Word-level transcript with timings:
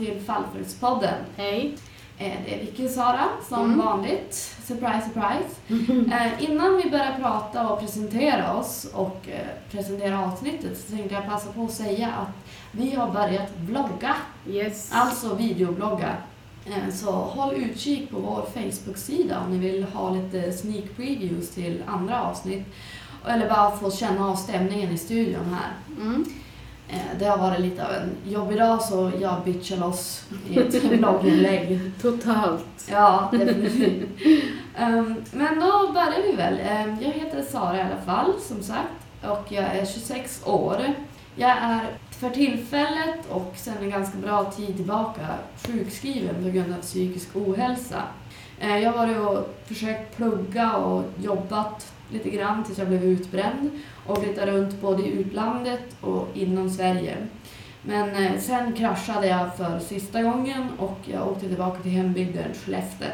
till 0.00 0.20
Fallfruktspodden. 0.26 1.14
Hej. 1.36 1.74
Eh, 2.18 2.32
Det 2.44 2.54
är 2.54 2.60
Vicky 2.60 2.86
och 2.86 2.90
Sara 2.90 3.24
som 3.48 3.64
Mm. 3.64 3.78
vanligt. 3.78 4.34
Surprise, 4.64 5.02
surprise. 5.04 6.14
Eh, 6.16 6.50
innan 6.50 6.76
vi 6.84 6.90
börjar 6.90 7.16
prata 7.20 7.68
och 7.68 7.80
presentera 7.80 8.54
oss 8.54 8.86
och 8.94 9.28
eh, 9.28 9.46
presentera 9.70 10.24
avsnittet 10.26 10.78
så 10.78 10.96
tänkte 10.96 11.14
jag 11.14 11.26
passa 11.26 11.52
på 11.52 11.64
att 11.64 11.72
säga 11.72 12.06
att 12.08 12.28
vi 12.72 12.94
har 12.94 13.10
börjat 13.10 13.48
vlogga, 13.56 14.16
Yes. 14.48 14.90
alltså 14.94 15.34
videoblogga. 15.34 16.16
Eh, 16.66 16.94
så 16.94 17.10
håll 17.10 17.54
utkik 17.54 18.10
på 18.10 18.18
vår 18.18 18.42
Facebook-sida 18.54 19.40
om 19.44 19.50
ni 19.52 19.58
vill 19.70 19.84
ha 19.84 20.10
lite 20.10 20.52
sneak 20.52 20.84
previews 20.96 21.50
till 21.50 21.82
andra 21.86 22.22
avsnitt. 22.22 22.66
Eller 23.28 23.48
bara 23.48 23.70
få 23.76 23.90
känna 23.90 24.28
av 24.28 24.36
stämningen 24.36 24.90
i 24.92 24.98
studion 24.98 25.54
här. 25.60 26.02
Mm. 26.02 26.24
Eh, 26.92 27.18
Det 27.18 27.24
har 27.24 27.38
varit 27.38 27.60
lite 27.60 27.86
av 27.86 27.92
en 27.92 28.32
jobbig 28.32 28.58
dag 28.58 28.82
så 28.82 29.12
jag 29.20 29.34
bitchar 29.44 29.76
loss 29.76 30.24
i 30.48 30.58
ett 30.58 30.82
blogginlägg. 30.98 31.80
Totalt. 32.02 32.64
Ja, 32.90 33.28
definitivt. 33.32 34.08
Ehm, 34.78 35.14
men 35.32 35.60
då 35.60 35.92
börjar 35.92 36.22
vi 36.30 36.36
väl. 36.36 36.58
Ehm, 36.68 36.96
jag 37.00 37.10
heter 37.10 37.42
Sara 37.42 37.76
i 37.76 37.80
alla 37.80 38.00
fall, 38.06 38.32
som 38.48 38.62
sagt. 38.62 38.88
Och 39.22 39.46
jag 39.52 39.64
är 39.64 39.86
26 39.86 40.42
år. 40.46 40.78
Jag 41.36 41.50
är 41.50 41.80
för 42.10 42.30
tillfället 42.30 43.26
och 43.30 43.52
sedan 43.56 43.74
en 43.82 43.90
ganska 43.90 44.18
bra 44.18 44.44
tid 44.44 44.76
tillbaka 44.76 45.26
sjukskriven 45.66 46.44
på 46.44 46.50
grund 46.50 46.72
av 46.74 46.80
psykisk 46.82 47.28
ohälsa. 47.36 48.02
Eh, 48.60 48.78
Jag 48.78 48.92
har 48.92 49.06
varit 49.06 49.18
och 49.18 49.54
försökt 49.66 50.16
plugga 50.16 50.72
och 50.76 51.04
jobbat 51.22 51.92
lite 52.12 52.30
grann 52.30 52.64
tills 52.64 52.78
jag 52.78 52.88
blev 52.88 53.04
utbränd 53.04 53.70
och 54.06 54.22
flyttat 54.22 54.46
runt 54.48 54.80
både 54.80 55.02
i 55.02 55.12
utlandet 55.12 55.96
och 56.00 56.28
inom 56.34 56.70
Sverige. 56.70 57.16
Men 57.82 58.24
eh, 58.24 58.40
sen 58.40 58.72
kraschade 58.72 59.26
jag 59.26 59.56
för 59.56 59.78
sista 59.78 60.22
gången 60.22 60.62
och 60.78 60.98
jag 61.04 61.28
åkte 61.28 61.48
tillbaka 61.48 61.82
till 61.82 61.90
hembygden 61.92 62.54
Skellefteå. 62.64 63.08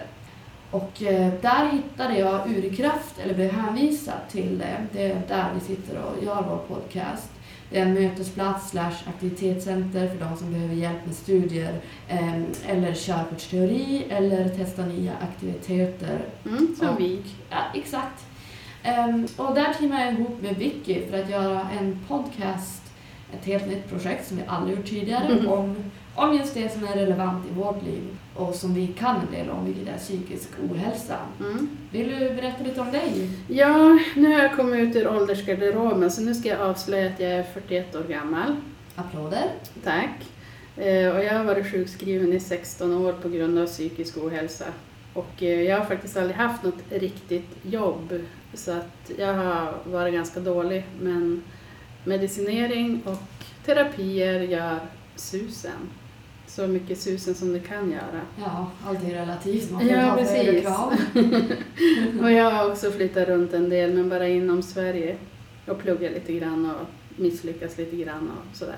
Och 0.71 1.03
eh, 1.03 1.33
där 1.43 1.69
hittade 1.73 2.19
jag 2.19 2.51
Urkraft, 2.51 3.19
eller 3.19 3.35
blev 3.35 3.51
hänvisad 3.53 4.19
till 4.31 4.59
det. 4.59 4.87
Det 4.93 5.03
är 5.11 5.23
där 5.29 5.47
vi 5.55 5.61
sitter 5.61 5.99
och 6.03 6.25
gör 6.25 6.45
vår 6.49 6.77
podcast. 6.77 7.31
Det 7.71 7.79
är 7.79 7.83
en 7.83 7.95
mötesplats 7.95 8.71
slash 8.71 8.95
aktivitetscenter 9.09 10.09
för 10.09 10.25
de 10.25 10.37
som 10.37 10.53
behöver 10.53 10.75
hjälp 10.75 11.07
med 11.07 11.15
studier 11.15 11.81
eh, 12.09 12.43
eller 12.67 12.95
körkortsteori 12.95 14.05
eller 14.09 14.49
testa 14.49 14.87
nya 14.87 15.13
aktiviteter 15.23 16.21
Mm, 16.47 16.77
som 16.79 16.97
vi. 16.99 17.23
Ja, 17.51 17.57
exakt. 17.75 18.26
Ehm, 18.87 19.27
och 19.37 19.55
där 19.55 19.75
teamade 19.79 20.05
jag 20.05 20.13
ihop 20.15 20.43
med 20.43 20.57
Vicky 20.57 21.01
för 21.11 21.23
att 21.23 21.31
göra 21.31 21.61
en 21.81 21.99
podcast, 22.09 22.83
ett 23.39 23.45
helt 23.47 23.67
nytt 23.69 23.89
projekt 23.91 24.29
som 24.29 24.37
vi 24.37 24.43
aldrig 24.47 24.77
gjort 24.79 24.87
tidigare, 24.87 25.35
Mhm. 25.35 25.49
om, 25.49 25.77
om 26.15 26.37
just 26.37 26.55
det 26.55 26.73
som 26.73 26.85
är 26.85 26.93
relevant 26.97 27.47
i 27.51 27.55
vårt 27.55 27.83
liv 27.83 28.03
och 28.37 28.55
som 28.55 28.75
vi 28.75 28.87
kan 28.87 29.17
en 29.17 29.33
del 29.35 29.51
om, 29.51 29.65
vilket 29.67 29.89
är 29.95 29.99
psykisk 29.99 30.49
ohälsa. 30.71 31.17
Mm. 31.41 31.69
Vill 31.93 32.09
du 32.09 32.19
berätta 32.35 32.65
lite 32.65 32.81
om 32.81 32.93
dig? 32.93 33.31
Ja, 33.49 33.99
nu 34.17 34.33
har 34.35 34.43
jag 34.43 34.57
kommit 34.57 34.81
ut 34.81 34.97
ur 34.97 35.09
åldersgarderoben 35.09 36.11
så 36.11 36.23
nu 36.23 36.35
ska 36.35 36.49
jag 36.49 36.61
avslöja 36.61 37.07
att 37.11 37.21
jag 37.21 37.31
är 37.33 37.43
41 37.43 37.95
år 37.95 38.03
gammal. 38.09 38.57
Applåder. 38.97 39.45
Tack. 39.85 40.11
Eh, 40.77 41.17
Och 41.17 41.25
jag 41.25 41.35
har 41.39 41.45
varit 41.45 41.71
sjukskriven 41.73 42.33
i 42.33 42.41
16 42.41 42.93
år 43.07 43.13
på 43.13 43.29
grund 43.29 43.59
av 43.59 43.67
psykisk 43.67 44.17
ohälsa. 44.19 44.65
Och 45.15 45.43
eh, 45.43 45.63
jag 45.63 45.79
har 45.79 45.85
faktiskt 45.85 46.17
aldrig 46.17 46.37
haft 46.37 46.63
något 46.63 46.79
riktigt 46.91 47.51
jobb 47.63 48.13
så 48.57 48.71
att 48.73 49.11
jag 49.19 49.35
har 49.35 49.75
varit 49.85 50.15
ganska 50.15 50.41
dålig. 50.41 50.85
Men 51.01 51.43
medicinering 52.05 53.03
och 53.05 53.23
terapier 53.65 54.41
gör 54.41 54.79
susen. 55.17 55.73
Så 56.47 56.67
mycket 56.67 57.01
susen 57.01 57.35
som 57.35 57.53
det 57.53 57.61
kan 57.61 57.91
göra. 57.91 58.21
Ja, 58.39 58.71
allt 58.87 59.05
är 59.05 59.15
relativt. 59.15 59.71
Man 59.71 59.81
får 59.81 59.91
Ja, 59.91 60.11
ta 60.11 60.17
precis. 60.17 60.63
krav. 60.63 60.93
Och 62.23 62.33
jag 62.33 62.51
har 62.51 62.71
också 62.71 62.91
flyttat 62.91 63.29
runt 63.29 63.53
en 63.55 63.69
del, 63.69 63.95
men 63.95 64.09
bara 64.09 64.29
inom 64.29 64.63
Sverige. 64.63 65.17
Och 65.67 65.79
pluggat 65.79 66.13
lite 66.13 66.33
grann 66.33 66.71
och 66.71 66.87
misslyckats 67.23 67.79
lite 67.79 67.97
grann 67.97 68.31
och 68.31 68.57
sådär. 68.57 68.77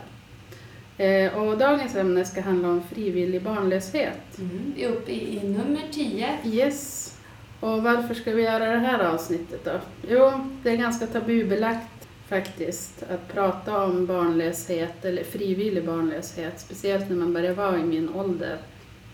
Eh, 0.98 1.38
och 1.38 1.58
dagens 1.58 1.96
ämne 1.96 2.24
ska 2.24 2.40
handla 2.40 2.68
om 2.68 2.82
frivillig 2.92 3.42
barnlöshet. 3.42 4.38
Mm. 4.38 4.72
Vi 4.76 4.84
är 4.84 4.88
uppe 4.88 5.12
i, 5.12 5.36
i 5.38 5.48
nummer 5.48 5.82
10. 5.92 6.28
Yes. 6.44 7.14
Och 7.60 7.82
varför 7.82 8.14
ska 8.14 8.32
vi 8.32 8.42
göra 8.42 8.66
det 8.70 8.78
här 8.78 9.04
avsnittet 9.04 9.64
då? 9.64 9.80
Jo, 10.08 10.30
det 10.62 10.70
är 10.70 10.76
ganska 10.76 11.06
tabubelagt 11.06 12.08
faktiskt 12.28 13.02
att 13.02 13.34
prata 13.34 13.84
om 13.84 14.06
barnlöshet 14.06 15.04
eller 15.04 15.24
frivillig 15.24 15.86
barnlöshet, 15.86 16.60
speciellt 16.60 17.08
när 17.08 17.16
man 17.16 17.32
börjar 17.32 17.54
vara 17.54 17.78
i 17.78 17.84
min 17.84 18.14
ålder, 18.14 18.58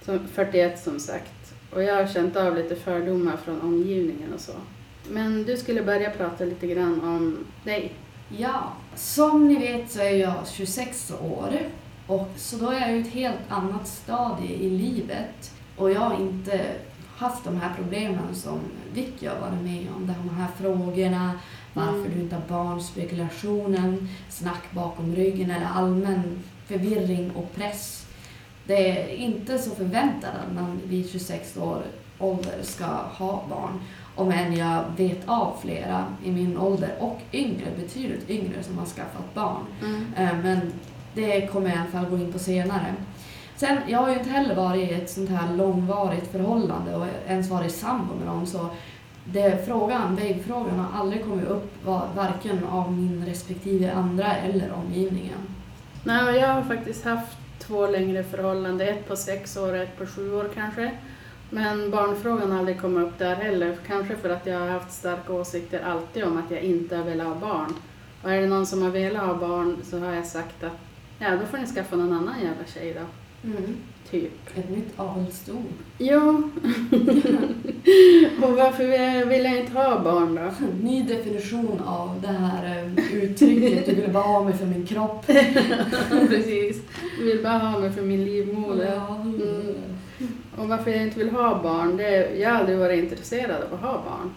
som 0.03 0.29
41 0.29 0.83
som 0.83 1.01
sagt. 1.01 1.55
Och 1.73 1.83
jag 1.83 1.95
har 1.95 2.07
känt 2.07 2.37
av 2.37 2.57
lite 2.57 2.77
fördomar 2.77 3.37
från 3.37 3.61
omgivningen 3.61 4.33
och 4.35 4.41
så. 4.41 4.53
Men 5.09 5.45
du 5.45 5.57
skulle 5.57 5.83
börja 5.83 6.11
prata 6.11 6.45
lite 6.45 6.67
grann 6.67 7.01
om 7.01 7.39
dig. 7.65 7.93
Ja, 8.29 8.73
som 8.95 9.49
ni 9.49 9.59
vet 9.59 9.91
så 9.91 10.01
är 10.01 10.17
jag 10.17 10.35
26 10.53 11.13
år 11.21 11.59
och 12.07 12.29
så 12.37 12.57
då 12.57 12.71
är 12.71 12.81
jag 12.81 12.97
i 12.97 13.01
ett 13.01 13.13
helt 13.13 13.41
annat 13.49 13.89
stadie 13.89 14.57
i 14.57 14.71
livet 14.71 15.53
och 15.77 15.91
jag 15.91 16.01
har 16.01 16.21
inte 16.21 16.61
haft 17.17 17.45
de 17.45 17.57
här 17.61 17.73
problemen 17.77 18.35
som 18.35 18.61
Vicky 18.95 19.27
har 19.27 19.39
varit 19.41 19.63
med 19.63 19.87
om. 19.97 20.07
De 20.07 20.35
här 20.37 20.49
frågorna, 20.61 21.33
varför 21.75 21.99
Mm. 21.99 22.15
du 22.15 22.21
inte 22.21 22.35
har 22.37 22.43
barn, 22.49 22.81
spekulationen, 22.83 24.09
snack 24.29 24.63
bakom 24.71 25.15
ryggen 25.17 25.51
eller 25.51 25.67
allmän 25.67 26.23
förvirring 26.67 27.31
och 27.31 27.55
press. 27.55 28.07
Det 28.67 28.91
är 29.01 29.09
inte 29.17 29.59
så 29.59 29.71
förväntat 29.71 30.31
att 30.47 30.55
man 30.55 30.81
vid 30.89 31.11
26 31.11 31.57
år 31.57 31.83
ålder 32.19 32.59
ska 32.63 32.85
ha 32.87 33.45
barn. 33.51 33.81
Om 34.17 34.31
än 34.33 34.57
jag 34.57 34.85
vet 34.97 35.29
av 35.29 35.57
flera 35.63 36.05
i 36.25 36.31
min 36.31 36.59
ålder 36.59 36.91
och 37.01 37.21
yngre, 37.33 37.67
betydligt 37.81 38.31
yngre, 38.31 38.63
som 38.63 38.79
har 38.79 38.87
skaffat 38.87 39.35
barn. 39.35 39.63
Eh, 40.17 40.37
Men 40.43 40.73
det 41.15 41.47
kommer 41.53 41.69
jag 41.69 41.77
i 41.77 41.81
alla 41.81 41.91
fall 41.91 42.11
gå 42.11 42.17
in 42.19 42.33
på 42.33 42.39
senare. 42.39 42.95
Sen, 43.57 43.79
jag 43.87 43.99
har 43.99 44.09
ju 44.11 44.19
inte 44.19 44.31
heller 44.31 44.55
varit 44.55 44.91
i 44.91 44.95
ett 44.95 45.11
sånt 45.11 45.31
här 45.31 45.57
långvarigt 45.57 46.33
förhållande 46.33 46.97
och 46.97 47.07
ens 47.27 47.51
varit 47.51 47.73
sambo 47.73 48.15
med 48.15 48.27
någon 48.27 48.47
så 48.47 48.71
det, 49.25 49.67
frågan, 49.67 50.17
väggfrågan 50.17 50.79
har 50.79 51.01
aldrig 51.01 51.25
kommit 51.25 51.49
upp 51.49 51.73
varken 52.17 52.65
av 52.65 52.93
min 52.93 53.27
respektive 53.27 53.93
andra 53.93 54.37
eller 54.37 54.73
omgivningen. 54.73 55.39
Nej, 56.05 56.37
jag 56.37 56.49
har 56.49 56.63
faktiskt 56.63 57.05
haft 57.05 57.37
två 57.59 57.87
längre 57.87 58.25
förhållanden, 58.25 58.89
ett 58.89 59.09
på 59.09 59.17
sex 59.17 59.57
år 59.57 59.73
och 59.73 59.79
ett 59.79 59.99
på 59.99 60.07
sju 60.07 60.35
år 60.35 60.51
kanske. 60.55 60.91
Men 61.51 61.91
barnfrågan 61.91 62.51
har 62.51 62.59
aldrig 62.59 62.81
kommit 62.81 63.09
upp 63.09 63.19
där 63.19 63.35
heller, 63.35 63.77
kanske 63.87 64.17
för 64.17 64.31
att 64.31 64.47
jag 64.47 64.61
har 64.61 64.69
haft 64.69 64.93
starka 64.93 65.33
åsikter 65.33 65.81
alltid 65.81 66.25
om 66.25 66.39
att 66.39 66.51
jag 66.51 66.61
inte 66.61 66.97
har 66.97 67.05
velat 67.05 67.27
ha 67.27 67.35
barn. 67.35 67.75
Och 68.23 68.31
är 68.31 68.41
det 68.41 68.47
någon 68.47 68.67
som 68.67 68.83
har 68.83 68.91
velat 68.91 69.23
ha 69.23 69.35
barn 69.35 69.77
så 69.83 69.99
har 69.99 70.13
jag 70.13 70.27
sagt 70.27 70.65
att 70.65 70.79
ja, 71.19 71.37
då 71.37 71.47
får 71.47 71.59
ni 71.59 71.67
skaffa 71.67 71.97
någon 71.97 72.13
annan 72.13 72.41
jävla 72.41 72.65
tjej 72.67 72.95
då, 72.95 73.07
Mm. 73.45 73.77
typ. 74.11 74.33
Ett 74.59 74.71
nytt 74.71 74.93
adelsord. 75.01 75.73
Ja. 75.99 76.21
och 78.43 78.53
varför 78.57 78.85
vill- 79.29 79.45
jag 79.45 79.59
inte 79.61 79.73
ha 79.73 79.99
barn 80.01 80.35
då? 80.35 80.67
Ny 80.83 81.03
definition 81.03 81.81
av 81.87 82.21
det 82.23 82.27
här 82.29 82.87
eh, 82.87 83.15
uttrycket, 83.25 83.87
du 83.87 83.95
vill 83.95 84.11
bara 84.13 84.23
ha 84.25 84.45
mig 84.45 84.55
för 84.55 84.67
min 84.67 84.87
kropp. 84.87 85.27
Precis. 86.29 86.83
Jag 87.19 87.25
vill 87.27 87.43
bara 87.43 87.59
ha 87.59 87.79
mig 87.79 87.93
för 87.93 88.03
min 88.03 88.25
livmoder. 88.25 88.93
Ja, 88.95 89.21
Mm. 90.19 90.31
Och 90.59 90.69
varför 90.69 90.91
jag 90.91 91.03
inte 91.03 91.19
vill 91.19 91.31
ha 91.31 91.63
barn, 91.63 91.97
det 91.97 92.37
jag 92.41 92.51
har 92.51 92.59
aldrig 92.59 92.79
varit 92.79 93.05
intresserad 93.05 93.63
av 93.63 93.75
att 93.75 93.81
ha 93.81 93.93
barn. 93.93 94.31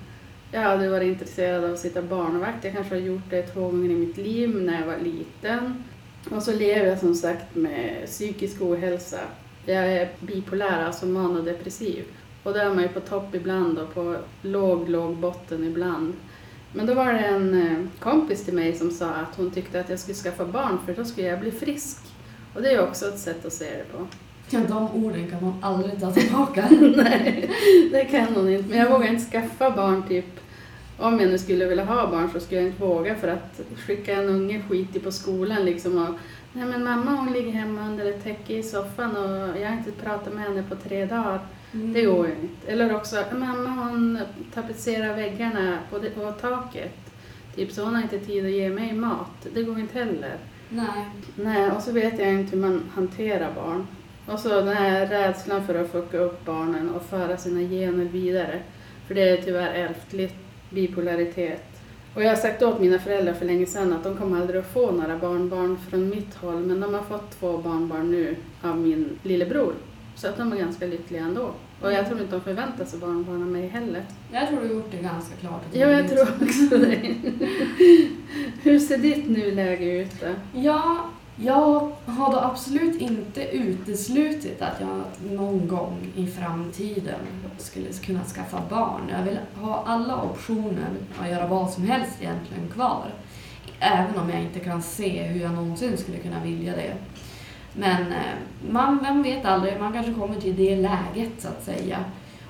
Jag 0.51 0.59
har 0.61 0.67
aldrig 0.71 0.91
varit 0.91 1.07
intresserad 1.07 1.63
av 1.63 1.73
att 1.73 1.79
sitta 1.79 2.01
barnvakt. 2.01 2.63
Jag 2.63 2.73
kanske 2.73 2.95
har 2.95 3.01
gjort 3.01 3.29
det 3.29 3.41
två 3.41 3.61
gånger 3.61 3.89
i 3.89 3.95
mitt 3.95 4.17
liv 4.17 4.55
när 4.61 4.79
jag 4.79 4.87
var 4.87 4.97
liten. 5.03 5.83
Och 6.31 6.43
så 6.43 6.53
lever 6.53 6.85
jag 6.85 6.99
som 6.99 7.15
sagt 7.15 7.55
med 7.55 8.05
psykisk 8.05 8.61
ohälsa. 8.61 9.19
Jag 9.65 9.93
är 9.93 10.09
bipolär, 10.19 10.85
alltså 10.85 11.05
manodepressiv. 11.05 12.03
Och 12.43 12.53
då 12.53 12.59
är 12.59 12.69
man 12.69 12.83
ju 12.83 12.89
på 12.89 12.99
topp 12.99 13.35
ibland 13.35 13.79
och 13.79 13.93
på 13.93 14.17
låg, 14.41 14.89
låg 14.89 15.15
botten 15.17 15.63
ibland. 15.63 16.13
Men 16.73 16.85
då 16.85 16.93
var 16.93 17.13
det 17.13 17.19
en 17.19 17.61
eh, 17.61 17.99
kompis 17.99 18.45
till 18.45 18.53
mig 18.53 18.75
som 18.75 18.91
sa 18.91 19.09
att 19.09 19.35
hon 19.37 19.51
tyckte 19.51 19.79
att 19.79 19.89
jag 19.89 19.99
skulle 19.99 20.15
skaffa 20.15 20.45
barn 20.45 20.77
för 20.85 20.93
då 20.93 21.05
skulle 21.05 21.27
jag 21.27 21.39
bli 21.39 21.51
frisk. 21.51 21.97
Och 22.53 22.61
det 22.61 22.69
är 22.69 22.73
ju 22.73 22.81
också 22.81 23.07
ett 23.07 23.19
sätt 23.19 23.45
att 23.45 23.53
se 23.53 23.65
det 23.65 23.97
på. 23.97 24.07
Ja, 24.49 24.59
de 24.67 25.05
orden 25.05 25.31
kan 25.31 25.43
man 25.43 25.53
aldrig 25.61 25.99
ta 25.99 26.11
tillbaka. 26.11 26.67
Nej, 26.95 27.51
det 27.91 28.05
kan 28.05 28.35
hon 28.35 28.49
inte. 28.49 28.69
Men 28.69 28.77
jag 28.77 28.91
vågar 28.91 29.07
inte 29.07 29.31
skaffa 29.31 29.71
barn 29.71 30.03
typ. 30.07 30.39
Om 30.97 31.19
jag 31.19 31.29
nu 31.29 31.37
skulle 31.37 31.65
vilja 31.65 31.85
ha 31.85 32.11
barn 32.11 32.29
så 32.33 32.39
skulle 32.39 32.61
jag 32.61 32.69
inte 32.69 32.81
våga 32.81 33.15
för 33.15 33.27
att 33.27 33.61
skicka 33.85 34.13
en 34.13 34.29
unge 34.29 34.61
skitig 34.69 35.03
på 35.03 35.11
skolan 35.11 35.65
liksom 35.65 35.97
och 35.97 36.15
Nej 36.53 36.65
men 36.65 36.83
mamma 36.83 37.11
hon 37.11 37.33
ligger 37.33 37.51
hemma 37.51 37.87
under 37.87 38.05
ett 38.05 38.23
täcke 38.23 38.53
i 38.53 38.63
soffan 38.63 39.17
och 39.17 39.61
jag 39.61 39.67
har 39.67 39.77
inte 39.77 39.91
pratat 39.91 40.33
med 40.33 40.43
henne 40.43 40.63
på 40.69 40.75
tre 40.75 41.05
dagar. 41.05 41.39
Mm. 41.73 41.93
Det 41.93 42.01
går 42.01 42.27
ju 42.27 42.33
inte. 42.33 42.71
Eller 42.71 42.95
också, 42.95 43.23
mamma 43.31 43.69
hon 43.69 44.19
tapetserar 44.53 45.15
väggarna 45.15 45.79
på, 45.89 45.99
det, 45.99 46.09
på 46.09 46.31
taket. 46.31 46.95
Typ 47.55 47.71
så 47.71 47.83
hon 47.83 47.95
har 47.95 48.01
inte 48.01 48.19
tid 48.19 48.45
att 48.45 48.51
ge 48.51 48.69
mig 48.69 48.93
mat. 48.93 49.47
Det 49.53 49.63
går 49.63 49.79
inte 49.79 49.99
heller. 49.99 50.37
Nej. 50.69 51.05
Nej, 51.35 51.71
och 51.71 51.81
så 51.81 51.91
vet 51.91 52.19
jag 52.19 52.33
inte 52.33 52.55
hur 52.55 52.61
man 52.61 52.83
hanterar 52.95 53.53
barn. 53.55 53.87
Och 54.25 54.39
så 54.39 54.49
den 54.49 54.67
här 54.67 55.07
rädslan 55.07 55.65
för 55.65 55.75
att 55.75 55.91
fucka 55.91 56.17
upp 56.17 56.45
barnen 56.45 56.89
och 56.89 57.03
föra 57.03 57.37
sina 57.37 57.59
gener 57.59 58.05
vidare. 58.05 58.61
För 59.07 59.15
det 59.15 59.29
är 59.29 59.37
tyvärr 59.37 59.73
ärftligt, 59.73 60.35
bipolaritet. 60.69 61.63
Och 62.13 62.23
jag 62.23 62.29
har 62.29 62.35
sagt 62.35 62.63
åt 62.63 62.79
mina 62.79 62.99
föräldrar 62.99 63.33
för 63.33 63.45
länge 63.45 63.65
sedan 63.65 63.93
att 63.93 64.03
de 64.03 64.17
kommer 64.17 64.41
aldrig 64.41 64.59
att 64.59 64.73
få 64.73 64.91
några 64.91 65.17
barnbarn 65.17 65.77
från 65.89 66.09
mitt 66.09 66.35
håll. 66.35 66.59
Men 66.65 66.79
de 66.79 66.93
har 66.93 67.01
fått 67.01 67.39
två 67.39 67.57
barnbarn 67.57 68.11
nu 68.11 68.35
av 68.61 68.77
min 68.77 69.19
lillebror. 69.23 69.73
Så 70.15 70.27
att 70.27 70.37
de 70.37 70.53
är 70.53 70.57
ganska 70.57 70.85
lyckliga 70.85 71.21
ändå. 71.21 71.51
Och 71.81 71.93
jag 71.93 72.07
tror 72.07 72.21
inte 72.21 72.35
de 72.35 72.41
förväntar 72.41 72.85
sig 72.85 72.99
barnbarn 72.99 73.41
av 73.41 73.47
mig 73.47 73.67
heller. 73.67 74.03
Jag 74.31 74.47
tror 74.47 74.61
du 74.61 74.67
har 74.67 74.73
gjort 74.73 74.91
det 74.91 74.97
ganska 74.97 75.35
klart. 75.35 75.63
Ja, 75.71 75.87
jag 75.87 76.09
tror 76.09 76.21
också 76.21 76.77
det. 76.77 77.15
Hur 78.63 78.79
ser 78.79 78.97
ditt 78.97 79.29
nuläge 79.29 80.01
ut 80.01 80.21
då? 80.21 80.59
Ja, 80.59 81.09
jag 81.39 81.91
har 82.05 82.31
då 82.31 82.39
absolut 82.39 83.01
inte 83.01 83.43
uteslutit 83.43 84.61
att 84.61 84.81
jag 84.81 85.01
någon 85.31 85.67
gång 85.67 85.97
i 86.15 86.27
framtiden 86.27 87.19
skulle 87.57 87.89
kunna 87.89 88.23
skaffa 88.23 88.61
barn. 88.69 89.01
Jag 89.11 89.23
vill 89.23 89.39
ha 89.55 89.83
alla 89.85 90.21
optioner 90.21 90.89
att 91.21 91.29
göra 91.29 91.47
vad 91.47 91.69
som 91.69 91.83
helst 91.83 92.17
egentligen 92.21 92.69
kvar. 92.69 93.05
Även 93.79 94.19
om 94.19 94.29
jag 94.29 94.41
inte 94.41 94.59
kan 94.59 94.81
se 94.81 95.23
hur 95.23 95.41
jag 95.41 95.51
någonsin 95.51 95.97
skulle 95.97 96.17
kunna 96.17 96.43
vilja 96.43 96.75
det. 96.75 96.93
Men 97.73 98.01
eh, 98.07 98.35
man, 98.69 98.99
vem 99.03 99.23
vet 99.23 99.45
aldrig, 99.45 99.79
man 99.79 99.93
kanske 99.93 100.13
kommer 100.13 100.41
till 100.41 100.55
det 100.55 100.75
läget 100.75 101.31
så 101.37 101.47
att 101.47 101.63
säga. 101.63 101.97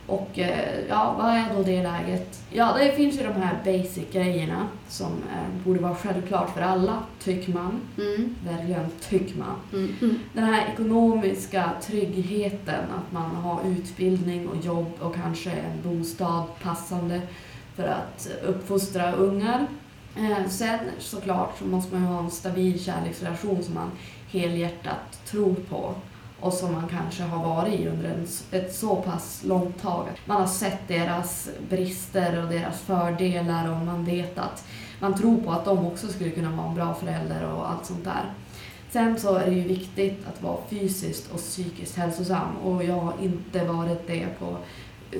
Och 0.08 0.40
eh, 0.40 0.86
ja, 0.90 1.16
vad 1.18 1.30
är 1.30 1.54
då 1.56 1.64
det 1.64 1.84
läget? 1.84 2.44
Ja, 2.52 2.76
det 2.80 2.92
finns 2.92 3.20
ju 3.20 3.24
de 3.24 3.34
här 3.34 3.58
basic-grejerna 3.66 4.68
som 4.88 5.12
eh, 5.12 5.66
borde 5.66 5.80
vara 5.80 5.96
självklart 5.96 6.54
för 6.54 6.62
alla, 6.62 7.04
tycker 7.24 7.54
man. 7.54 7.82
Mm. 7.98 8.36
Verkligen 8.46 8.90
tycker 9.10 9.38
man. 9.38 9.56
Mm. 9.74 9.96
Mm. 10.02 10.20
Den 10.34 10.44
här 10.44 10.68
ekonomiska 10.74 11.72
tryggheten, 11.82 12.84
att 12.98 13.12
man 13.12 13.36
har 13.36 13.60
utbildning 13.66 14.48
och 14.48 14.66
jobb 14.66 14.92
och 15.00 15.16
kanske 15.16 15.52
en 15.52 15.82
bostad 15.84 16.44
passande 16.64 17.22
för 17.76 17.88
att 17.88 18.30
uppfostra 18.46 19.12
ungar. 19.12 19.68
Eh, 20.16 20.50
sen 20.50 20.80
såklart 21.00 21.58
så 21.60 21.66
måste 21.66 21.96
man 21.96 22.04
ju 22.04 22.10
ha 22.10 22.20
en 22.20 22.32
stabil 22.32 22.84
kärleksrelation 22.84 23.64
som 23.64 23.74
man 23.74 23.92
helhjärtat 24.32 25.26
tror 25.26 25.56
på 25.70 25.96
och 26.40 26.54
som 26.54 26.72
man 26.72 26.88
kanske 26.88 27.24
har 27.24 27.46
varit 27.46 27.80
i 27.80 27.88
under 27.88 28.10
en, 28.10 28.28
ett 28.52 28.76
så 28.76 28.96
pass 28.96 29.42
långt 29.46 29.82
tag. 29.82 30.08
Man 30.26 30.42
har 30.42 30.48
sett 30.48 30.88
deras 30.88 31.50
brister 31.70 32.44
och 32.44 32.50
deras 32.50 32.82
fördelar 32.82 33.72
och 33.72 33.86
man 33.86 34.06
vet 34.06 34.38
att 34.38 34.66
man 35.00 35.14
tror 35.14 35.38
på 35.38 35.52
att 35.52 35.66
de 35.66 35.86
också 35.86 36.08
skulle 36.08 36.30
kunna 36.30 36.52
vara 36.52 36.68
en 36.68 36.76
bra 36.76 36.94
förälder 36.94 37.54
och 37.54 37.72
allt 37.72 37.86
sånt 37.86 38.04
där. 38.04 38.34
Sen 38.92 39.20
så 39.20 39.36
är 39.36 39.46
det 39.46 39.52
ju 39.52 39.68
viktigt 39.68 40.28
att 40.28 40.42
vara 40.42 40.58
fysiskt 40.70 41.32
och 41.32 41.38
psykiskt 41.38 41.98
hälsosam 41.98 42.58
och 42.64 42.84
jag 42.84 42.96
har 42.96 43.14
inte 43.22 43.66
varit 43.66 44.08
det 44.08 44.28
på 44.40 44.58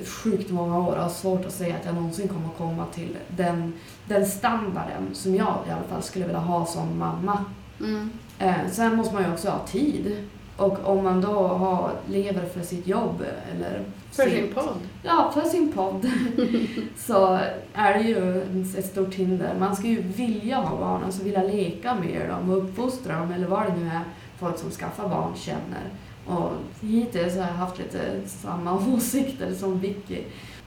sjukt 0.04 0.50
många 0.50 0.78
år 0.78 0.96
och 0.96 1.02
har 1.02 1.08
svårt 1.08 1.46
att 1.46 1.52
säga 1.52 1.76
att 1.76 1.84
jag 1.84 1.94
någonsin 1.94 2.28
kommer 2.28 2.46
att 2.46 2.58
komma 2.58 2.86
till 2.94 3.16
den, 3.28 3.72
den 4.08 4.26
standarden 4.26 5.08
som 5.12 5.34
jag 5.34 5.54
i 5.68 5.70
alla 5.70 5.82
fall 5.88 6.02
skulle 6.02 6.24
vilja 6.24 6.40
ha 6.40 6.66
som 6.66 6.98
mamma. 6.98 7.44
Mm. 7.80 8.10
Eh, 8.38 8.70
sen 8.72 8.96
måste 8.96 9.14
man 9.14 9.24
ju 9.24 9.32
också 9.32 9.50
ha 9.50 9.66
tid. 9.66 10.28
Och 10.58 10.78
om 10.88 11.04
man 11.04 11.20
då 11.20 11.46
har, 11.46 11.90
lever 12.08 12.46
för 12.46 12.60
sitt 12.62 12.86
jobb 12.86 13.24
eller 13.54 13.80
För 14.10 14.22
sitt- 14.22 14.32
sin 14.32 14.54
podd. 14.54 14.78
Ja, 15.02 15.30
för 15.34 15.40
sin 15.40 15.72
podd. 15.72 16.10
så 16.96 17.38
är 17.74 17.94
det 17.94 18.00
ju 18.00 18.42
ett 18.78 18.86
stort 18.86 19.14
hinder. 19.14 19.54
Man 19.60 19.76
ska 19.76 19.86
ju 19.88 20.02
vilja 20.02 20.56
ha 20.56 20.76
barn, 20.76 21.02
alltså 21.04 21.24
vilja 21.24 21.42
leka 21.42 21.94
med 21.94 22.28
dem 22.28 22.50
och 22.50 22.56
uppfostra 22.58 23.18
dem 23.20 23.32
eller 23.32 23.46
vad 23.46 23.62
det 23.66 23.72
nu 23.80 23.86
är 23.86 24.00
folk 24.38 24.58
som 24.58 24.70
skaffar 24.70 25.08
barn 25.08 25.32
känner. 25.36 25.84
Och 26.26 26.50
hittills 26.80 27.34
har 27.36 27.42
jag 27.42 27.48
haft 27.54 27.78
lite 27.78 27.98
samma 28.26 28.86
åsikter 28.94 29.54
som 29.54 29.78
Vicky. 29.80 30.18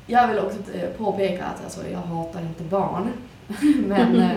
Jag 0.07 0.27
vill 0.27 0.39
också 0.39 0.57
eh, 0.73 0.89
påpeka 0.89 1.45
att 1.45 1.63
alltså, 1.63 1.81
jag 1.91 1.99
hatar 1.99 2.41
inte 2.41 2.63
barn. 2.63 3.07
Men 3.87 4.15
eh, 4.15 4.31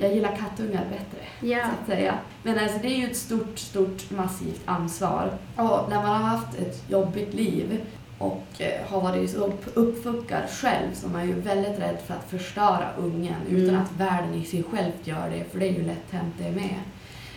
jag 0.00 0.14
gillar 0.14 0.36
kattungar 0.36 0.84
bättre 0.90 1.48
Ja. 1.52 1.58
så 1.64 1.70
att 1.82 1.86
säga. 1.98 2.14
Men 2.42 2.58
alltså, 2.58 2.78
det 2.82 2.88
är 2.88 2.96
ju 2.96 3.06
ett 3.10 3.16
stort, 3.16 3.58
stort, 3.58 4.10
massivt 4.10 4.60
ansvar. 4.64 5.32
Och 5.56 5.90
när 5.90 5.96
man 5.96 6.06
har 6.22 6.28
haft 6.28 6.58
ett 6.58 6.84
jobbigt 6.90 7.34
liv 7.34 7.80
och 8.18 8.44
eh, 8.58 8.86
har 8.90 9.00
varit 9.00 9.30
så 9.30 9.38
upp, 9.38 9.64
uppfuckad 9.74 10.42
själv 10.50 10.94
så 10.94 11.06
är 11.06 11.10
man 11.10 11.26
ju 11.26 11.40
väldigt 11.40 11.78
rädd 11.78 11.96
för 12.06 12.14
att 12.14 12.30
förstöra 12.30 12.88
ungen 12.98 13.34
utan 13.48 13.68
Mm. 13.74 13.80
att 13.82 13.92
världen 13.96 14.34
i 14.34 14.44
sig 14.44 14.62
själv 14.62 14.92
gör 15.04 15.30
det, 15.30 15.44
för 15.52 15.58
det 15.58 15.68
är 15.68 15.72
ju 15.72 15.82
lätt 15.86 16.10
hänt 16.10 16.34
det 16.38 16.50
med. 16.50 16.74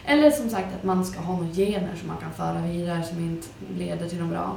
Eller 0.06 0.32
som 0.32 0.50
sagt 0.50 0.76
att 0.76 0.84
man 0.84 1.06
ska 1.06 1.20
ha 1.20 1.34
några 1.36 1.54
gener 1.54 1.96
som 1.96 2.08
man 2.08 2.18
kan 2.18 2.32
föra 2.34 2.62
vidare 2.62 3.04
som 3.04 3.20
inte 3.20 3.48
leder 3.78 4.10
till 4.10 4.20
något 4.20 4.30
bra. 4.30 4.56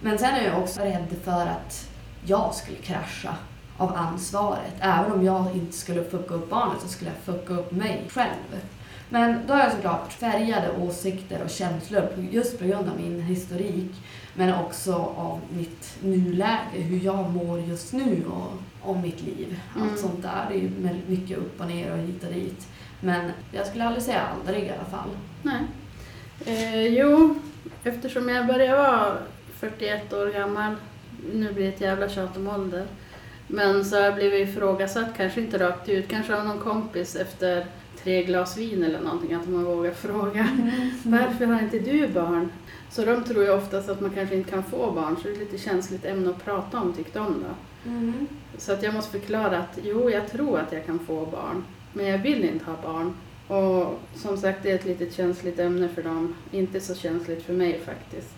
Men 0.00 0.18
sen 0.18 0.34
är 0.34 0.44
jag 0.46 0.62
också 0.62 0.80
rädd 0.80 1.06
för 1.24 1.46
att 1.46 1.88
jag 2.26 2.54
skulle 2.54 2.78
krascha 2.78 3.34
av 3.78 3.96
ansvaret. 3.96 4.72
Även 4.80 5.12
om 5.12 5.24
jag 5.24 5.44
inte 5.56 5.76
skulle 5.76 6.04
fucka 6.04 6.34
upp 6.34 6.50
barnet 6.50 6.80
så 6.82 6.88
skulle 6.88 7.10
jag 7.10 7.34
fucka 7.34 7.54
upp 7.54 7.72
mig 7.72 8.04
själv. 8.10 8.60
Men 9.08 9.40
då 9.46 9.54
har 9.54 9.60
jag 9.60 9.72
såklart 9.72 10.12
färgade 10.12 10.70
åsikter 10.80 11.42
och 11.44 11.50
känslor 11.50 12.08
just 12.30 12.58
på 12.58 12.64
grund 12.64 12.88
av 12.88 12.96
min 13.00 13.20
historik. 13.22 13.90
Men 14.34 14.54
också 14.54 14.94
av 15.16 15.40
mitt 15.50 15.96
nuläge, 16.02 16.58
hur 16.72 17.00
jag 17.04 17.30
mår 17.30 17.60
just 17.60 17.92
nu 17.92 18.24
och 18.30 18.52
om 18.90 19.00
mitt 19.02 19.22
liv. 19.22 19.60
Allt 19.74 19.84
Mm. 19.84 19.96
sånt 19.96 20.22
där. 20.22 20.46
Det 20.48 20.54
är 20.54 20.60
ju 20.60 20.70
mycket 21.06 21.38
upp 21.38 21.60
och 21.60 21.66
ner 21.66 21.92
och 21.92 21.98
hit 21.98 22.24
och 22.24 22.32
dit. 22.32 22.66
Men 23.00 23.30
jag 23.52 23.66
skulle 23.66 23.84
aldrig 23.84 24.02
säga 24.04 24.20
aldrig 24.40 24.64
i 24.64 24.70
alla 24.70 24.84
fall. 24.98 25.08
Nej. 25.42 25.60
Eh, 26.46 26.86
jo, 26.86 27.34
eftersom 27.84 28.28
jag 28.28 28.46
börjar 28.46 28.76
vara 28.76 29.16
41 29.58 30.12
år 30.12 30.26
gammal, 30.26 30.74
nu 31.34 31.52
blir 31.52 31.64
det 31.66 31.72
ett 31.74 31.80
jävla 31.80 32.08
tjat 32.08 32.36
om 32.36 32.48
ålder, 32.48 32.86
men 33.48 33.84
så 33.84 33.96
har 33.96 34.02
jag 34.02 34.14
blivit 34.14 34.48
ifrågasatt, 34.48 35.16
kanske 35.16 35.40
inte 35.40 35.58
rakt 35.58 35.88
ut, 35.88 36.08
kanske 36.08 36.36
av 36.36 36.46
någon 36.46 36.58
kompis 36.58 37.16
efter 37.16 37.66
tre 38.02 38.22
glas 38.22 38.58
vin 38.58 38.84
eller 38.84 39.00
någonting, 39.00 39.34
att 39.34 39.48
man 39.48 39.64
vågar 39.64 39.92
fråga 39.92 40.48
varför 41.02 41.46
har 41.46 41.62
inte 41.62 41.78
du 41.78 42.08
barn? 42.08 42.52
Så 42.90 43.04
de 43.04 43.24
tror 43.24 43.44
ju 43.44 43.50
oftast 43.50 43.88
att 43.88 44.00
man 44.00 44.10
kanske 44.10 44.36
inte 44.36 44.50
kan 44.50 44.62
få 44.62 44.90
barn, 44.90 45.16
så 45.16 45.28
det 45.28 45.34
är 45.34 45.38
lite 45.38 45.58
känsligt 45.58 46.04
ämne 46.04 46.30
att 46.30 46.44
prata 46.44 46.80
om 46.80 46.92
tyckte 46.92 47.18
de 47.18 47.26
då. 47.26 47.90
Mm. 47.90 48.26
Så 48.58 48.72
att 48.72 48.82
jag 48.82 48.94
måste 48.94 49.20
förklara 49.20 49.58
att 49.58 49.78
jo, 49.82 50.10
jag 50.10 50.30
tror 50.30 50.58
att 50.58 50.72
jag 50.72 50.86
kan 50.86 50.98
få 50.98 51.26
barn, 51.26 51.64
men 51.92 52.06
jag 52.06 52.18
vill 52.18 52.44
inte 52.44 52.64
ha 52.64 52.82
barn. 52.82 53.14
Och 53.48 54.00
som 54.14 54.36
sagt, 54.36 54.62
det 54.62 54.70
är 54.70 54.74
ett 54.74 54.84
litet 54.84 55.14
känsligt 55.14 55.58
ämne 55.58 55.88
för 55.88 56.02
dem. 56.02 56.34
Inte 56.50 56.80
så 56.80 56.94
känsligt 56.94 57.42
för 57.42 57.52
mig 57.52 57.80
faktiskt. 57.84 58.34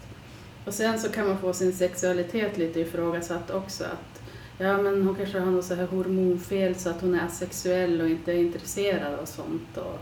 Och 0.64 0.74
sen 0.74 0.98
så 0.98 1.08
kan 1.08 1.26
man 1.26 1.38
få 1.38 1.52
sin 1.52 1.72
sexualitet 1.72 2.58
lite 2.58 2.80
ifrågasatt 2.80 3.50
också. 3.50 3.84
Att, 3.84 4.17
ja, 4.58 4.78
men 4.82 5.06
hon 5.06 5.14
kanske 5.14 5.38
har 5.38 5.50
något 5.50 5.64
så 5.64 5.74
här 5.74 5.86
hormonfel 5.86 6.74
så 6.74 6.90
att 6.90 7.00
hon 7.00 7.14
är 7.14 7.24
asexuell 7.26 8.00
och 8.00 8.08
inte 8.08 8.32
är 8.32 8.36
intresserad 8.36 9.14
av 9.20 9.24
sånt. 9.24 9.76
Och, 9.76 9.98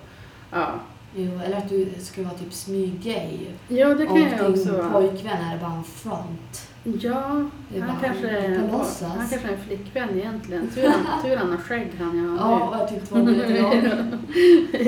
ja. 0.51 0.71
Jo, 1.19 1.41
eller 1.45 1.57
att 1.57 1.69
du 1.69 1.89
skulle 1.99 2.27
vara 2.27 2.39
typ 2.39 2.53
smyggay. 2.53 3.39
ja, 3.69 3.89
det 3.95 4.07
kan 4.07 4.13
och 4.13 4.19
jag 4.19 4.53
din 4.53 4.61
också 4.61 4.73
vara. 4.73 4.91
pojkvän 4.91 5.43
är 5.43 5.59
bara 5.61 5.73
en 5.73 5.85
front. 5.85 6.69
Ja, 7.03 7.51
han 7.81 8.01
kanske, 8.03 8.29
är 8.29 8.59
han 8.59 9.29
kanske 9.31 9.49
är 9.49 9.53
en 9.53 9.65
flickvän 9.67 10.09
egentligen. 10.19 10.69
Tur 10.75 10.89
han, 10.89 11.23
tur 11.25 11.37
han 11.37 11.51
har 11.51 11.59
skägg 11.59 11.91
han 11.99 12.19
jag 12.19 12.31
har 12.31 12.51
Ja, 12.51 12.83
och 12.83 12.89
typ 12.89 13.09
två 13.09 13.17
minuter 13.17 13.63
lång. 13.63 14.19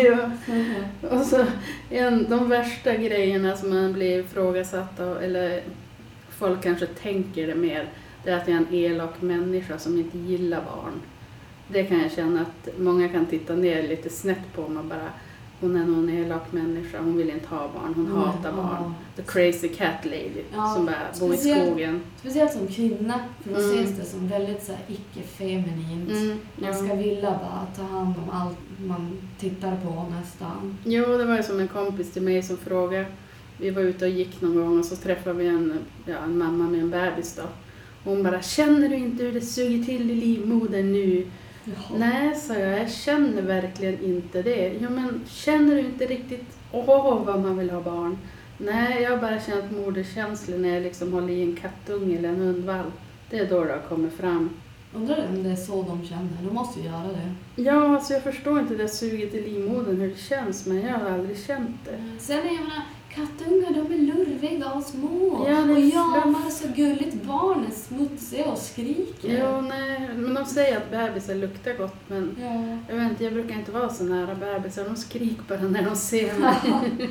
ja. 0.05 0.31
Och 1.11 1.27
så 1.27 1.45
en, 1.91 2.27
de 2.31 2.49
värsta 2.49 2.95
grejerna 2.95 3.57
som 3.57 3.71
man 3.71 3.93
blir 3.93 4.21
ifrågasatt 4.21 5.01
av, 5.01 5.23
eller 5.23 5.63
folk 6.31 6.63
kanske 6.63 6.87
tänker 6.87 7.47
det 7.47 7.55
mer, 7.55 7.89
det 8.25 8.31
är 8.31 8.37
att 8.37 8.49
jag 8.49 8.57
är 8.57 8.61
en 8.61 8.75
elak 8.75 9.23
människa 9.23 9.79
som 9.79 9.99
inte 9.99 10.19
gillar 10.19 10.61
barn. 10.65 10.93
Det 11.69 11.85
kan 11.85 11.99
jag 12.01 12.13
känna 12.13 12.41
att 12.41 12.69
många 12.79 13.09
kan 13.09 13.27
titta 13.27 13.55
ner 13.55 13.89
lite 13.89 14.11
snett 14.11 14.53
på 14.55 14.69
mig 14.69 14.83
bara, 14.85 15.09
hon 15.61 15.77
är 15.77 15.85
nog 15.85 15.99
en 15.99 16.09
elak 16.11 16.53
människa, 16.53 16.99
hon 16.99 17.17
vill 17.17 17.31
inte 17.31 17.49
ha 17.49 17.69
barn, 17.75 17.95
hon 17.97 18.07
Mm, 18.07 18.17
hatar 18.19 18.51
ja. 18.51 18.57
barn. 18.57 18.95
The 19.17 19.23
crazy 19.23 19.69
cat 19.69 20.05
lady 20.05 20.43
Ja, 20.55 20.75
som 20.75 20.87
bara 20.87 20.95
bor 21.21 21.35
i 21.35 21.37
skogen. 21.37 22.01
Speciellt 22.21 22.53
som 22.53 22.67
kvinna, 22.69 23.21
för 23.43 23.55
då 23.55 23.61
Mm. 23.61 23.71
ses 23.85 23.97
det 23.99 24.05
som 24.05 24.29
väldigt 24.29 24.63
så 24.65 24.73
icke-feminint. 24.89 26.11
Mm, 26.11 26.39
Man 26.57 26.75
ska 26.75 26.95
vilja 26.95 27.31
bara 27.31 27.67
ta 27.77 27.83
hand 27.83 28.15
om 28.19 28.31
allt 28.31 28.59
man 28.87 29.19
tittar 29.39 29.77
på 29.77 30.07
nästan. 30.21 30.79
Jo, 30.85 31.05
det 31.19 31.25
var 31.25 31.37
ju 31.37 31.43
som 31.43 31.61
en 31.61 31.69
kompis 31.69 32.13
till 32.13 32.23
mig 32.23 32.43
som 32.43 32.57
frågade. 32.57 33.07
Vi 33.59 33.71
var 33.71 33.83
ute 33.83 34.05
och 34.05 34.11
gick 34.11 34.41
någon 34.41 34.55
gång 34.57 34.79
och 34.79 34.85
så 34.85 34.97
träffade 34.97 35.37
vi 35.39 35.47
en, 35.47 35.79
ja, 36.07 36.17
en 36.25 36.39
mamma 36.39 36.65
med 36.65 36.81
en 36.81 36.91
bebis 36.91 37.35
då. 37.37 37.43
Hon 38.09 38.23
bara, 38.23 38.43
känner 38.43 38.89
du 38.89 38.97
inte 38.97 39.25
hur 39.25 39.33
det 39.33 39.41
suger 39.41 39.85
till 39.85 40.11
i 40.11 40.15
livmodern 40.15 40.93
nu? 40.93 41.27
Jaha. 41.65 41.99
Nej, 41.99 42.35
sa 42.35 42.55
jag, 42.55 42.81
jag 42.81 42.91
känner 42.91 43.43
verkligen 43.43 44.05
inte 44.05 44.43
det. 44.43 44.73
Jo, 44.81 44.91
men 44.91 45.21
känner 45.27 45.75
du 45.75 45.81
inte 45.81 46.07
riktigt, 46.07 46.59
åh 46.73 47.25
vad 47.27 47.41
man 47.43 47.59
vill 47.59 47.71
ha 47.71 47.81
barn? 47.81 48.19
Nej, 48.59 49.03
jag 49.03 49.11
har 49.11 49.19
bara 49.19 49.41
känt 49.41 49.73
moderskänslor 49.73 50.59
när 50.59 50.75
jag 50.75 50.83
liksom 50.83 51.13
håller 51.13 51.33
i 51.33 51.43
en 51.43 51.57
kattunge 51.57 52.19
eller 52.19 52.29
en 52.29 52.37
hundvalp. 52.37 52.95
Det 53.31 53.39
är 53.39 53.47
då 53.47 53.65
det 53.65 53.73
har 53.73 53.89
kommit 53.89 54.15
fram. 54.15 54.51
Undrar 54.95 55.29
om 55.29 55.43
det 55.43 55.51
är 55.51 55.57
så 55.57 55.83
de 55.83 56.07
känner. 56.07 56.43
De 56.43 56.55
måste 56.55 56.81
ju 56.81 56.87
göra 56.87 57.09
det. 57.09 57.63
Ja, 57.63 57.97
alltså 57.97 58.13
jag 58.13 58.23
förstår 58.23 58.61
inte 58.61 58.75
det 58.75 58.89
suget 58.89 59.35
i 59.35 59.41
livmodern, 59.41 60.01
hur 60.01 60.09
det 60.09 60.19
känns, 60.19 60.67
men 60.67 60.81
jag 60.81 60.99
har 60.99 61.11
aldrig 61.11 61.39
känt 61.39 61.85
det. 61.85 61.99
Sen 62.19 62.37
jag 62.37 62.45
menar, 62.45 62.83
Kattungar 63.15 63.71
de 63.71 63.95
är 63.95 63.99
lurviga 63.99 64.71
och 64.73 64.83
små. 64.83 65.47
Ja, 65.49 65.63
och 65.63 65.81
jamar 65.81 66.51
så 66.51 66.69
gulligt. 66.77 67.15
Barn 67.23 67.65
är 67.71 67.75
smutsiga 67.75 68.45
och 68.45 68.59
skriker. 68.59 69.39
Jo, 69.43 69.61
nej, 69.61 70.11
men 70.17 70.35
de 70.35 70.45
säger 70.45 70.77
att 70.77 70.91
bebisar 70.91 71.35
luktar 71.35 71.73
gott 71.75 71.97
men 72.09 72.37
Ja. 72.41 72.79
jag 72.89 72.97
vet 73.03 73.11
inte, 73.11 73.25
jag 73.25 73.33
brukar 73.33 73.55
inte 73.55 73.73
vara 73.73 73.89
så 73.89 74.05
nära 74.05 74.35
bebisar. 74.35 74.85
De 74.85 74.97
skriker 74.97 75.43
bara 75.49 75.61
när 75.61 75.83
de 75.83 75.97
ser 75.97 76.39
mig. 76.39 76.55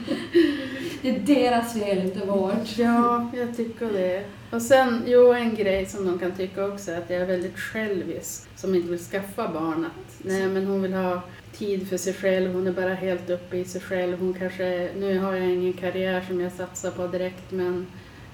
Det 1.02 1.10
är 1.10 1.20
deras 1.20 1.74
fel, 1.74 1.98
inte 2.06 2.26
vårt. 2.26 2.78
Ja, 2.78 3.32
jag 3.36 3.58
tycker 3.58 3.86
det. 3.94 4.26
Och 4.52 4.62
sen, 4.62 5.04
jo, 5.06 5.34
en 5.34 5.56
grej 5.56 5.86
som 5.86 6.06
de 6.06 6.20
kan 6.20 6.32
tycka 6.32 6.66
också 6.66 6.92
är 6.92 6.98
att 6.98 7.10
jag 7.10 7.22
är 7.22 7.26
väldigt 7.26 7.60
självisk 7.60 8.50
som 8.56 8.76
inte 8.76 8.90
vill 8.90 9.00
skaffa 9.00 9.48
barn. 9.48 9.86
Att, 9.86 10.26
nej, 10.26 10.48
men 10.48 10.66
hon 10.66 10.82
vill 10.82 10.94
ha 10.94 11.22
tid 11.54 11.90
för 11.90 11.98
sig 11.98 12.14
själv, 12.14 12.54
hon 12.54 12.68
är 12.68 12.72
bara 12.72 12.94
helt 12.94 13.30
uppe 13.30 13.58
i 13.58 13.66
sig 13.66 13.82
själv. 13.82 14.20
Hon 14.20 14.34
kanske, 14.34 14.90
nu 14.98 15.20
har 15.20 15.34
jag 15.34 15.50
ingen 15.50 15.74
karriär 15.74 16.22
som 16.28 16.42
jag 16.42 16.52
satsar 16.52 16.92
på 16.92 17.08
direkt 17.08 17.52
men, 17.52 17.88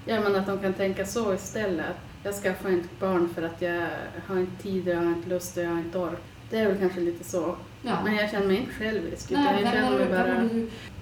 ja, 0.06 0.20
men 0.20 0.36
att 0.36 0.46
de 0.46 0.58
kan 0.58 0.72
tänka 0.72 1.06
så 1.06 1.34
istället. 1.34 1.96
Jag 2.22 2.34
skaffar 2.34 2.70
inte 2.70 2.88
barn 3.00 3.28
för 3.34 3.42
att 3.42 3.62
jag 3.62 3.86
har 4.26 4.38
inte 4.38 4.62
tid, 4.62 4.88
jag 4.88 4.96
har 4.96 5.04
inte 5.04 5.28
lust 5.28 5.56
och 5.56 5.62
jag 5.62 5.70
har 5.70 5.78
inte 5.78 5.98
ork. 5.98 6.18
Det 6.50 6.58
är 6.58 6.68
väl 6.68 6.78
kanske 6.78 7.00
lite 7.00 7.24
så. 7.24 7.56
Ja. 7.82 7.98
Men 8.04 8.14
jag 8.14 8.30
känner 8.30 8.46
mig 8.46 8.56
inte 8.56 8.72
självisk. 8.72 9.30
utan 9.30 9.44
Nej, 9.44 9.54
jag 9.54 9.62
men 9.62 9.72
känner 9.72 9.98
mig 9.98 10.08
bara... 10.08 10.48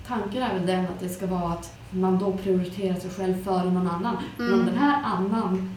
Tanken 0.07 0.43
är 0.43 0.55
väl 0.55 0.67
den 0.67 0.85
att 0.85 1.01
det 1.01 1.09
ska 1.09 1.27
vara 1.27 1.53
att 1.53 1.82
man 1.95 2.19
då 2.19 2.33
prioriterar 2.33 2.95
sig 2.95 3.11
själv 3.11 3.45
före 3.45 3.65
någon 3.71 3.89
annan. 3.89 4.17
Men 4.37 4.47
om 4.49 4.55
Mm. 4.55 4.67
den 4.67 4.79
här 4.79 5.03
annan 5.05 5.71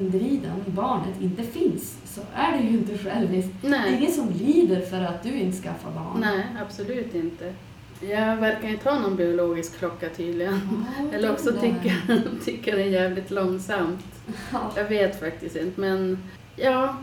individen, 0.00 0.52
barnet, 0.66 1.20
inte 1.20 1.42
finns 1.42 1.96
så 2.04 2.20
är 2.34 2.52
det 2.52 2.62
ju 2.64 2.68
inte 2.68 2.98
själviskt. 2.98 3.50
Det 3.62 3.68
är 3.68 3.96
ingen 3.98 4.12
som 4.12 4.28
lider 4.30 4.80
för 4.80 5.00
att 5.02 5.22
du 5.22 5.32
inte 5.40 5.62
skaffar 5.62 5.90
barn. 5.90 6.20
Nej, 6.20 6.46
absolut 6.66 7.14
inte. 7.14 7.52
Jag 8.00 8.36
verkar 8.36 8.68
inte 8.68 8.90
ha 8.90 8.98
någon 8.98 9.16
biologisk 9.16 9.78
klocka 9.78 10.08
tydligen. 10.08 10.60
Ja, 10.98 11.16
Eller 11.16 11.32
också 11.32 11.52
tycker 11.52 12.22
tycker 12.44 12.76
det 12.76 12.82
är 12.82 12.86
jävligt 12.86 13.30
långsamt. 13.30 14.04
Ja. 14.52 14.70
Jag 14.76 14.84
vet 14.84 15.20
faktiskt 15.20 15.56
inte, 15.56 15.80
men 15.80 16.18
ja, 16.56 16.96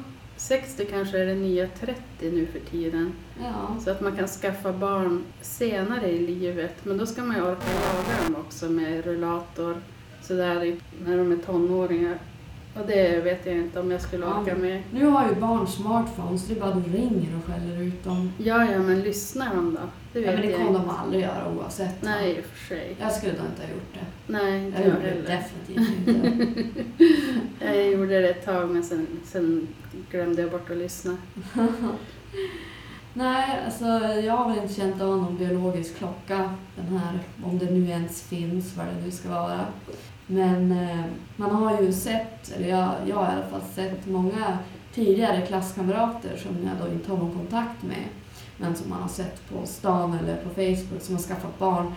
60 0.47 0.85
kanske 0.85 1.19
är 1.19 1.25
det 1.25 1.35
nya 1.35 1.67
30 1.67 1.95
nu 2.21 2.45
för 2.45 2.59
tiden. 2.59 3.13
Ja. 3.39 3.77
Så 3.83 3.91
att 3.91 4.01
man 4.01 4.15
kan 4.15 4.27
skaffa 4.27 4.73
barn 4.73 5.23
senare 5.41 6.11
i 6.11 6.19
livet. 6.19 6.85
Men 6.85 6.97
då 6.97 7.05
ska 7.05 7.23
man 7.23 7.35
ju 7.35 7.41
orka 7.41 7.65
laga 7.65 8.23
dem 8.23 8.35
också 8.35 8.69
med 8.69 9.05
rullator 9.05 9.75
sådär 10.21 10.77
när 11.05 11.17
de 11.17 11.31
är 11.31 11.37
tonåringar. 11.37 12.17
Och 12.79 12.88
det 12.88 13.24
vet 13.24 13.46
jag 13.46 13.55
inte 13.55 13.79
om 13.79 13.91
jag 13.91 14.01
skulle 14.01 14.25
Ja. 14.25 14.39
orka 14.41 14.55
med. 14.55 14.84
Nu 14.94 15.05
har 15.05 15.29
ju 15.29 15.36
barn 15.36 15.67
smartphones, 15.67 16.48
det 16.48 16.53
är 16.55 16.60
bara 16.60 16.72
du 16.75 16.98
ringer 16.98 17.38
och 17.38 17.46
skäller 17.53 17.82
ut 17.82 18.03
dem. 18.03 18.32
Ja, 18.38 18.72
ja, 18.72 18.79
men 18.79 19.01
lyssnar 19.01 19.55
de 19.55 19.74
då? 19.74 19.79
Det 20.13 20.20
Ja, 20.20 20.32
vet 20.32 20.39
men 20.39 20.48
det 20.50 20.53
kommer 20.58 20.79
de 20.79 20.89
aldrig 20.89 21.22
göra 21.22 21.51
oavsett. 21.58 22.01
Nej, 22.01 22.32
i 22.32 22.39
och 22.41 22.46
för 22.46 22.65
sig. 22.75 22.96
Jag 23.00 23.12
skulle 23.12 23.32
då 23.34 23.39
inte 23.46 23.62
ha 23.62 23.70
gjort 23.74 23.94
det. 23.94 24.34
Nej, 24.34 24.65
inte 24.65 24.82
Jag 24.82 24.88
jag 24.88 24.96
gjorde 24.96 25.10
det 25.10 25.32
heller. 25.32 25.41
definitivt 25.67 26.08
inte. 26.08 26.84
Jag 27.65 27.91
gjorde 27.91 28.22
det 28.22 28.29
ett 28.29 28.46
tag 28.46 28.70
men 28.70 28.84
sen, 28.84 29.08
sen 29.25 29.67
glömde 30.12 30.41
jag 30.41 30.51
bort 30.51 30.70
att 30.72 30.77
lyssna. 30.77 31.17
Nej, 33.13 33.60
alltså 33.65 33.86
jag 34.25 34.34
har 34.38 34.50
väl 34.50 34.60
inte 34.63 34.74
känt 34.74 35.01
av 35.01 35.17
någon 35.17 35.38
biologisk 35.38 35.98
klocka, 35.98 36.50
den 36.75 36.98
här, 36.98 37.20
om 37.44 37.58
det 37.60 37.65
nu 37.72 37.89
ens 37.89 38.22
finns, 38.22 38.77
vad 38.77 38.86
det 38.86 39.05
nu 39.05 39.12
ska 39.12 39.29
vara. 39.29 39.65
Men 40.27 40.72
eh, 40.72 41.05
man 41.36 41.55
har 41.55 41.82
ju 41.82 41.94
sett, 41.94 42.51
eller 42.55 42.67
jag, 42.70 42.91
jag 43.08 43.15
har 43.15 43.25
i 43.25 43.36
alla 43.36 43.46
fall 43.48 43.62
sett 43.74 44.08
många 44.08 44.58
tidigare 44.94 45.41
klasskamrater 45.41 46.38
som 46.38 46.51
jag 46.67 46.88
då 46.88 46.94
inte 46.94 47.12
har 47.12 47.17
någon 47.17 47.32
kontakt 47.34 47.84
med, 47.84 48.03
men 48.58 48.75
som 48.75 48.89
man 48.89 49.01
har 49.01 49.10
sett 49.10 49.50
på 49.50 49.65
stan 49.67 50.20
eller 50.24 50.36
på 50.36 50.50
Facebook 50.50 51.01
som 51.01 51.15
har 51.15 51.22
skaffat 51.22 51.60
barn 51.60 51.94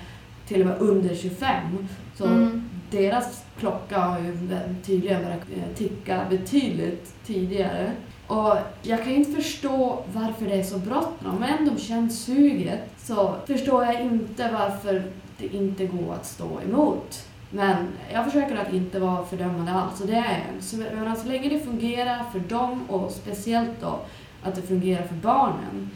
till 0.47 0.61
och 0.61 0.67
med 0.67 0.77
under 0.79 1.15
25. 1.15 1.89
Så 2.15 2.25
Mm. 2.27 2.65
deras 2.91 3.45
klocka 3.61 3.99
har 3.99 4.19
ju 4.19 4.49
tydligen 4.85 5.23
börjat 5.23 5.43
eh, 5.57 5.75
ticka 5.77 6.21
betydligt 6.31 7.15
tidigare. 7.27 7.93
Och 8.27 8.55
jag 8.83 9.05
kan 9.05 9.13
inte 9.13 9.33
förstå 9.33 10.05
varför 10.13 10.45
det 10.47 10.55
är 10.55 10.63
så 10.63 10.79
bråttom. 10.79 11.37
Om 11.37 11.43
en 11.43 11.65
de 11.75 11.81
känner 11.81 12.09
suget 12.09 12.91
så 12.99 13.35
förstår 13.47 13.85
jag 13.85 14.01
inte 14.03 14.51
varför 14.53 15.03
det 15.39 15.47
inte 15.57 15.87
går 15.87 16.15
att 16.15 16.27
stå 16.27 16.61
emot. 16.69 17.25
Men 17.51 17.77
jag 18.13 18.25
försöker 18.25 18.57
att 18.57 18.73
inte 18.73 19.01
vara 19.01 19.25
fördömande 19.25 19.73
alls, 19.73 20.01
och 20.01 20.07
det 20.07 20.17
är 20.17 20.45
jag. 20.55 20.63
Så, 20.63 20.77
menar, 20.77 21.15
så 21.15 21.29
länge 21.29 21.49
det 21.49 21.61
fungerar 21.61 22.25
för 22.33 22.39
dem 22.39 22.83
och 22.89 23.11
speciellt 23.11 23.81
då 23.81 24.01
att 24.43 24.55
det 24.55 24.63
fungerar 24.63 25.03
för 25.03 25.15
barnen, 25.15 25.91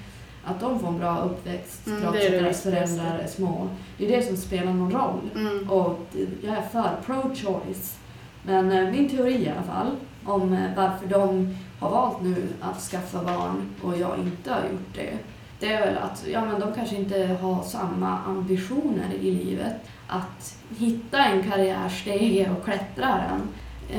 att 0.44 0.60
de 0.60 0.78
får 0.80 0.88
en 0.88 0.98
bra 0.98 1.18
uppväxt 1.18 1.86
Mm, 1.86 2.02
trots 2.02 2.16
att 2.16 2.30
deras 2.30 2.62
föräldrar 2.62 3.18
är 3.18 3.26
små. 3.26 3.68
Det 3.98 4.06
är 4.06 4.16
det 4.16 4.26
som 4.26 4.36
spelar 4.36 4.72
någon 4.72 4.92
roll. 4.92 5.30
Mm. 5.34 5.70
Och 5.70 5.98
jag 6.42 6.56
är 6.56 6.62
för 6.62 6.90
pro-choice. 7.06 7.96
Men 8.42 8.72
eh, 8.72 8.90
min 8.90 9.08
teori 9.08 9.44
i 9.44 9.48
alla 9.48 9.62
fall, 9.62 9.90
om 10.24 10.52
eh, 10.52 10.70
varför 10.76 11.06
de 11.06 11.56
har 11.80 11.90
valt 11.90 12.22
nu 12.22 12.48
att 12.60 12.80
skaffa 12.80 13.22
barn 13.22 13.70
och 13.82 13.96
jag 13.98 14.18
inte 14.18 14.50
har 14.50 14.60
gjort 14.60 14.94
det. 14.94 15.18
Det 15.60 15.72
är 15.72 15.86
väl 15.86 15.98
att 15.98 16.24
ja, 16.32 16.44
men 16.44 16.60
de 16.60 16.74
kanske 16.74 16.96
inte 16.96 17.38
har 17.42 17.62
samma 17.62 18.18
ambitioner 18.18 19.14
i 19.20 19.30
livet. 19.30 19.74
Att 20.12 20.56
hitta 20.78 21.24
en 21.24 21.50
karriärstege 21.50 22.50
och 22.50 22.64
klättra 22.64 23.06
den. 23.08 23.48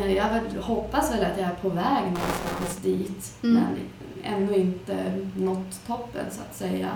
Eh, 0.02 0.14
Jag 0.14 0.30
hoppas 0.62 1.12
väl 1.14 1.26
att 1.26 1.38
jag 1.38 1.48
är 1.48 1.56
på 1.62 1.70
väg 1.70 2.04
någonstans 2.04 2.78
dit. 2.82 3.34
Mm. 3.44 3.56
Men 3.64 3.78
ännu 4.34 4.56
inte 4.56 5.28
nått 5.38 5.88
toppen 5.88 6.26
så 6.32 6.42
att 6.42 6.56
säga. 6.56 6.90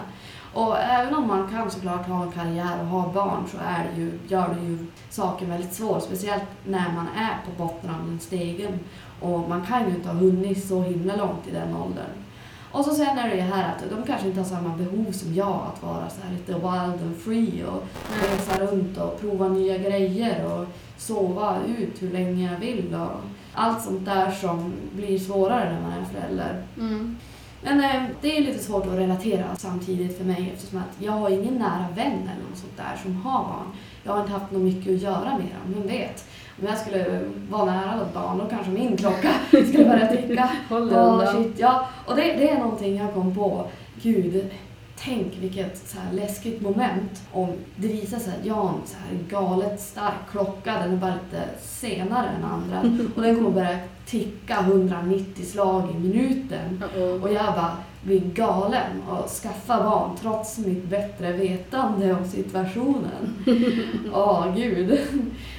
Och 0.53 0.77
även 0.77 1.15
om 1.15 1.27
man 1.27 1.47
kan 1.49 1.71
såklart 1.71 2.07
ha 2.07 2.23
en 2.23 2.31
karriär 2.31 2.79
och 2.81 2.87
ha 2.87 3.13
barn 3.13 3.43
så 3.51 3.57
är 3.57 3.89
det 3.91 4.01
ju, 4.01 4.19
gör 4.27 4.55
det 4.59 4.67
ju 4.67 4.77
saken 5.09 5.49
väldigt 5.49 5.73
svår. 5.73 5.99
Speciellt 5.99 6.43
när 6.65 6.91
man 6.93 7.07
är 7.17 7.37
på 7.45 7.63
botten 7.63 7.89
av 7.89 8.05
den 8.07 8.19
stegen. 8.19 8.79
Och 9.21 9.49
man 9.49 9.65
kan 9.65 9.83
ju 9.89 9.95
inte 9.95 10.09
ha 10.09 10.15
hunnit 10.15 10.67
så 10.67 10.81
himla 10.81 11.15
långt 11.15 11.47
i 11.47 11.51
den 11.51 11.75
åldern. 11.75 12.09
Och 12.71 12.85
så 12.85 12.91
sen 12.91 13.17
är 13.17 13.29
det 13.29 13.35
ju 13.35 13.41
här 13.41 13.75
att 13.75 13.89
de 13.89 14.03
kanske 14.03 14.27
inte 14.27 14.39
har 14.39 14.47
samma 14.47 14.77
behov 14.77 15.11
som 15.11 15.33
jag 15.33 15.67
att 15.73 15.83
vara 15.83 16.09
så 16.09 16.21
här 16.21 16.33
lite 16.33 16.53
wild 16.53 17.03
and 17.03 17.17
free 17.17 17.63
och 17.65 17.83
resa 18.21 18.65
runt 18.65 18.97
och 18.97 19.21
prova 19.21 19.47
nya 19.47 19.77
grejer 19.77 20.45
och 20.45 20.65
sova 20.97 21.57
ut 21.77 22.01
hur 22.01 22.11
länge 22.11 22.51
jag 22.51 22.59
vill 22.59 22.95
och 22.95 23.21
allt 23.53 23.83
sånt 23.83 24.05
där 24.05 24.31
som 24.31 24.73
blir 24.91 25.19
svårare 25.19 25.73
när 25.73 25.81
man 25.81 25.91
är 25.91 26.05
förälder. 26.05 26.63
Mm. 26.77 27.17
Men 27.61 27.83
eh, 27.83 28.03
det 28.21 28.37
är 28.37 28.41
lite 28.41 28.63
svårt 28.63 28.87
att 28.87 28.93
relatera 28.93 29.55
samtidigt 29.55 30.17
för 30.17 30.25
mig 30.25 30.51
eftersom 30.53 30.79
att 30.79 31.01
jag 31.03 31.11
har 31.11 31.29
ingen 31.29 31.53
nära 31.53 31.85
vän 31.95 32.21
eller 32.21 32.49
något 32.49 32.57
sånt 32.57 32.77
där 32.77 32.99
som 33.03 33.15
har 33.15 33.43
barn. 33.43 33.67
Jag 34.03 34.13
har 34.13 34.21
inte 34.21 34.31
haft 34.31 34.51
något 34.51 34.61
mycket 34.61 34.95
att 34.95 35.01
göra 35.01 35.37
med 35.37 35.47
dem, 35.47 35.73
vem 35.73 35.87
vet? 35.87 36.25
Om 36.61 36.67
jag 36.67 36.77
skulle 36.77 37.21
vara 37.49 37.65
nära 37.65 38.01
ett 38.01 38.13
barn 38.13 38.37
då 38.37 38.45
kanske 38.45 38.71
min 38.71 38.97
klocka 38.97 39.33
skulle 39.49 39.85
börja 39.85 40.07
ticka. 40.07 40.49
Oh, 40.69 41.35
shit, 41.35 41.59
ja. 41.59 41.87
Och 42.05 42.15
det, 42.15 42.21
det 42.21 42.49
är 42.49 42.59
någonting 42.59 42.97
jag 42.97 43.13
kom 43.13 43.35
på. 43.35 43.67
Gud, 44.01 44.49
tänk 44.99 45.37
vilket 45.39 45.87
så 45.87 45.97
här 45.99 46.13
läskigt 46.13 46.61
moment 46.61 47.21
om 47.31 47.49
det 47.75 47.87
visar 47.87 48.19
sig 48.19 48.33
att 48.39 48.45
jag 48.45 48.55
har 48.55 48.69
en 48.69 48.75
så 48.85 48.97
här 48.97 49.23
galet 49.29 49.81
stark 49.81 50.31
klocka, 50.31 50.73
den 50.79 50.93
är 50.93 50.97
bara 50.97 51.13
lite 51.13 51.43
senare 51.61 52.27
än 52.27 52.43
andra 52.43 52.79
och 53.15 53.21
den 53.21 53.35
kommer 53.35 53.49
börja 53.49 53.79
ticka 54.05 54.59
190 54.59 55.45
slag 55.45 55.91
i 55.91 55.99
minuten 55.99 56.83
och 57.21 57.33
jag 57.33 57.45
bara 57.45 57.77
blir 58.03 58.19
galen 58.19 59.01
och 59.09 59.29
skaffar 59.29 59.83
barn 59.83 60.17
trots 60.21 60.57
mitt 60.57 60.83
bättre 60.83 61.31
vetande 61.31 62.13
om 62.13 62.25
situationen. 62.25 63.35
Åh 64.13 64.55
gud, 64.55 64.99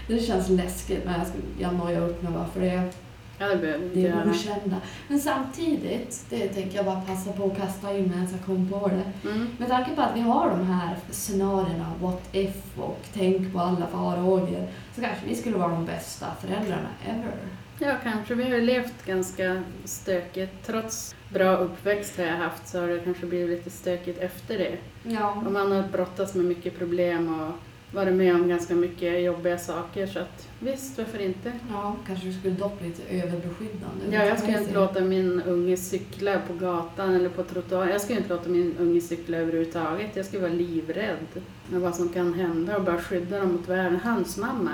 det 0.08 0.18
känns 0.18 0.48
läskigt 0.48 1.04
men 1.04 1.18
jag, 1.18 1.26
ska, 1.26 1.38
jag 1.58 1.74
nojar 1.74 2.08
upp 2.08 2.22
mig 2.22 2.32
bara 2.32 2.46
för 2.46 2.60
det. 2.60 2.90
Ja, 3.38 3.48
det 3.48 3.56
behöver 3.56 3.96
är 3.96 4.30
okända. 4.30 4.76
Men 5.08 5.18
samtidigt, 5.20 6.24
det 6.30 6.48
tänker 6.48 6.76
jag 6.76 6.84
bara 6.84 7.00
passa 7.00 7.32
på 7.32 7.44
att 7.44 7.56
kasta 7.56 7.96
in 7.96 8.08
medan 8.08 8.28
jag 8.32 8.46
kom 8.46 8.68
på 8.68 8.88
det. 8.88 9.28
Mm. 9.28 9.48
Med 9.58 9.68
tanke 9.68 9.94
på 9.94 10.02
att 10.02 10.16
vi 10.16 10.20
har 10.20 10.50
de 10.50 10.66
här 10.66 10.96
scenarierna, 11.10 11.92
what 12.00 12.28
if 12.32 12.78
och 12.78 13.00
tänk 13.12 13.52
på 13.52 13.60
alla 13.60 13.86
farhågor, 13.86 14.66
så 14.94 15.00
kanske 15.00 15.26
vi 15.26 15.34
skulle 15.34 15.56
vara 15.56 15.72
de 15.72 15.86
bästa 15.86 16.26
föräldrarna 16.40 16.88
ever. 17.06 17.34
Ja, 17.78 17.94
kanske. 18.02 18.34
Vi 18.34 18.42
har 18.42 18.50
ju 18.50 18.60
levt 18.60 19.06
ganska 19.06 19.62
stökigt. 19.84 20.66
Trots 20.66 21.14
bra 21.32 21.56
uppväxt 21.56 22.16
har 22.18 22.24
jag 22.24 22.36
haft 22.36 22.68
så 22.68 22.80
har 22.80 22.88
det 22.88 22.98
kanske 22.98 23.26
blivit 23.26 23.58
lite 23.58 23.70
stökigt 23.70 24.18
efter 24.18 24.58
det. 24.58 24.76
Ja. 25.02 25.42
Och 25.46 25.52
man 25.52 25.72
har 25.72 25.82
brottats 25.82 26.34
med 26.34 26.44
mycket 26.44 26.78
problem 26.78 27.40
och 27.40 27.52
varit 27.92 28.14
med 28.14 28.34
om 28.34 28.48
ganska 28.48 28.74
mycket 28.74 29.22
jobbiga 29.22 29.58
saker 29.58 30.06
så 30.06 30.18
att 30.18 30.48
visst, 30.60 30.98
varför 30.98 31.18
inte? 31.18 31.52
Ja, 31.72 31.96
kanske 32.06 32.26
vi 32.26 32.32
skulle 32.32 32.54
dock 32.54 32.82
lite 32.82 33.02
överbeskyddande. 33.02 34.04
Ja, 34.10 34.24
jag 34.24 34.38
skulle 34.38 34.58
inte 34.60 34.74
låta 34.74 35.00
min 35.00 35.42
unge 35.42 35.76
cykla 35.76 36.40
på 36.48 36.52
gatan 36.64 37.14
eller 37.14 37.28
på 37.28 37.42
trottoaren. 37.42 37.88
Jag 37.90 38.00
skulle 38.00 38.18
inte 38.18 38.34
låta 38.34 38.48
min 38.48 38.74
unge 38.78 39.00
cykla 39.00 39.36
överhuvudtaget. 39.36 40.16
Jag 40.16 40.26
skulle 40.26 40.42
vara 40.42 40.52
livrädd 40.52 41.42
med 41.68 41.80
vad 41.80 41.94
som 41.94 42.08
kan 42.08 42.34
hända 42.34 42.76
och 42.76 42.84
bara 42.84 42.98
skydda 42.98 43.38
dem 43.40 43.52
mot 43.52 43.68
världen. 43.68 44.00
Hans 44.04 44.36
mamma. 44.36 44.70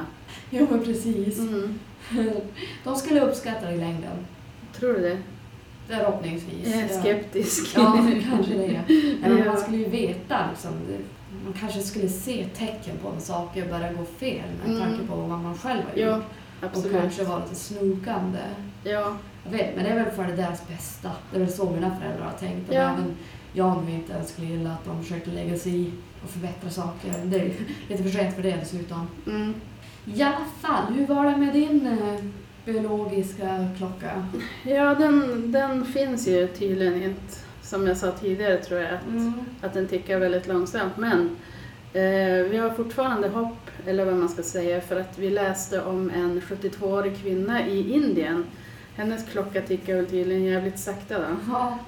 du? 0.50 0.56
Jo, 0.58 0.66
men 0.70 0.84
precis. 0.84 1.38
Mm. 1.38 1.78
De 2.84 2.96
skulle 2.96 3.20
uppskatta 3.20 3.66
det 3.66 3.74
i 3.74 3.78
längden. 3.78 4.16
Tror 4.78 4.92
du 4.92 5.00
det? 5.00 5.18
Förhoppningsvis. 5.88 6.66
Jag 6.66 6.82
är 6.82 7.00
skeptisk. 7.00 7.72
Ja, 7.76 8.06
kanske 8.30 8.54
det. 8.54 8.80
Men 9.20 9.38
Ja. 9.38 9.44
man 9.44 9.56
skulle 9.56 9.76
ju 9.78 9.88
veta 9.88 10.48
liksom, 10.50 10.72
man 11.44 11.52
kanske 11.60 11.80
skulle 11.80 12.08
se 12.08 12.46
tecken 12.56 12.96
på 13.02 13.08
att 13.08 13.22
saker 13.22 13.66
börjar 13.68 13.92
gå 13.92 14.04
fel 14.04 14.42
med 14.64 14.76
Mm. 14.76 14.80
tanke 14.88 15.06
på 15.06 15.16
vad 15.16 15.38
man 15.38 15.58
själv 15.58 15.80
har 15.82 16.00
Ja, 16.02 16.16
gjort. 16.16 16.24
Och 16.60 16.66
absolut. 16.66 16.92
kanske 17.00 17.24
vara 17.24 17.38
lite 17.38 17.54
snokande. 17.54 18.38
Ja, 18.84 19.16
Jag 19.44 19.50
vet, 19.52 19.76
men 19.76 19.84
det 19.84 19.90
är 19.90 20.04
väl 20.04 20.10
för 20.14 20.24
deras 20.36 20.68
bästa. 20.68 21.10
Det 21.30 21.36
är 21.36 21.40
väl 21.40 21.52
så 21.52 21.70
mina 21.70 21.96
föräldrar 21.96 22.24
har 22.24 22.38
tänkt. 22.38 22.68
Och 22.68 22.74
Ja. 22.74 22.80
även 22.80 23.16
jag 23.52 23.84
nu 23.84 23.92
inte 23.92 24.12
ens 24.12 24.28
skulle 24.32 24.46
gilla 24.48 24.70
att 24.72 24.84
de 24.84 25.02
försökte 25.02 25.30
lägga 25.30 25.58
sig 25.58 25.80
i 25.80 25.90
och 26.24 26.30
förbättra 26.30 26.70
saker. 26.70 27.14
Det 27.24 27.36
är 27.40 27.52
lite 27.88 28.02
för 28.02 28.10
sent 28.10 28.34
för 28.34 28.42
det 28.42 28.56
dessutom. 28.60 29.06
mm. 29.26 29.54
I 30.04 30.22
alla 30.22 30.44
fall, 30.60 30.92
hur 30.94 31.06
var 31.06 31.24
det 31.24 31.36
med 31.36 31.52
din 31.54 31.86
eh, 31.86 32.24
biologiska 32.64 33.68
klocka? 33.78 34.26
ja 34.62 34.94
den, 34.94 35.52
den 35.52 35.84
finns 35.84 36.28
ju 36.28 36.46
tydligen 36.48 37.02
inte. 37.02 37.36
Som 37.64 37.86
jag 37.86 37.96
sa 37.96 38.10
tidigare 38.10 38.56
tror 38.64 38.80
jag 38.80 38.94
att, 38.94 39.06
Mm. 39.08 39.32
att 39.60 39.74
den 39.74 39.88
tickar 39.88 40.18
väldigt 40.18 40.46
långsamt. 40.46 40.96
Men 40.96 41.20
eh, 41.92 42.44
vi 42.50 42.56
har 42.56 42.70
fortfarande 42.70 43.28
hopp, 43.28 43.70
eller 43.86 44.04
vad 44.04 44.14
man 44.16 44.28
ska 44.28 44.42
säga, 44.42 44.80
för 44.80 45.00
att 45.00 45.18
vi 45.18 45.30
läste 45.30 45.82
om 45.82 46.10
en 46.10 46.40
72-årig 46.40 47.16
kvinna 47.22 47.66
i 47.66 47.92
Indien. 47.92 48.44
Hennes 48.96 49.30
klocka 49.32 49.60
tickar 49.62 49.94
väl 49.96 50.06
tydligen 50.06 50.44
jävligt 50.44 50.78
sakta 50.78 51.18
då. 51.18 51.24
Ja, 51.50 51.78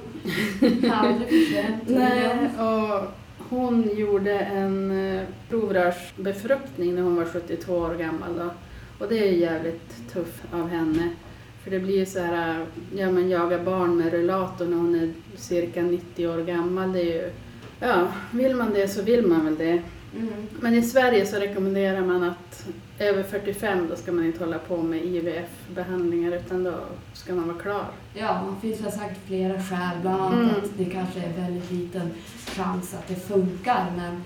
aldrig 0.92 1.28
för 1.28 1.54
sent. 1.54 1.83
Nej, 1.87 2.50
och 2.59 3.04
hon 3.49 3.97
gjorde 3.97 4.38
en 4.40 4.90
eh, 5.16 5.23
provrörsbefruktning 5.49 6.95
när 6.95 7.02
hon 7.02 7.16
var 7.16 7.25
72 7.25 7.73
år 7.76 7.95
gammal 7.95 8.38
då. 8.38 8.50
Och 9.04 9.09
det 9.09 9.18
är 9.28 9.33
jävligt 9.33 10.12
tufft 10.12 10.42
av 10.52 10.68
henne. 10.68 11.11
För 11.66 11.70
det 11.70 11.78
blir 11.78 11.99
ju 11.99 12.06
så 12.06 12.20
här, 12.20 12.61
eh, 12.61 12.66
ja 13.00 13.11
men 13.11 13.30
jaga 13.30 13.58
barn 13.62 13.96
med 13.96 14.12
rullator 14.12 14.66
när 14.66 14.76
hon 14.76 14.94
är 14.94 15.12
cirka 15.37 15.82
90 15.82 16.28
år 16.28 16.38
gammal. 16.38 16.92
Det 16.92 17.00
är 17.00 17.04
ju, 17.04 17.30
ja, 17.80 18.08
vill 18.30 18.56
man 18.56 18.73
det 18.75 18.88
så 18.88 19.02
vill 19.02 19.26
man 19.26 19.44
väl 19.44 19.56
det. 19.58 19.82
Mm. 20.16 20.28
Men 20.61 20.75
i 20.75 20.82
Sverige 20.82 21.26
så 21.26 21.37
rekommenderar 21.37 22.00
man 22.00 22.23
att 22.23 22.66
över 22.99 23.23
45 23.23 23.87
då 23.90 23.96
ska 23.96 24.12
man 24.12 24.25
inte 24.25 24.44
hålla 24.44 24.58
på 24.58 24.76
med 24.82 25.04
IVF-behandlingar 25.04 26.37
utan 26.37 26.64
då 26.64 26.75
ska 27.12 27.35
man 27.35 27.49
vara 27.49 27.58
klar. 27.58 27.85
Ja, 28.14 28.54
det 28.54 28.68
finns 28.68 28.80
väl 28.87 28.92
säkert 28.92 29.26
flera 29.26 29.62
skäl. 29.62 29.99
Bland 30.02 30.23
annat 30.23 30.35
Mm. 30.35 30.49
att 30.64 30.78
det 30.78 30.85
kanske 30.85 31.20
är 31.20 31.32
väldigt 31.42 31.70
liten 31.70 32.11
chans 32.46 32.94
att 32.94 33.08
det 33.08 33.14
funkar. 33.28 33.87
Men 33.96 34.23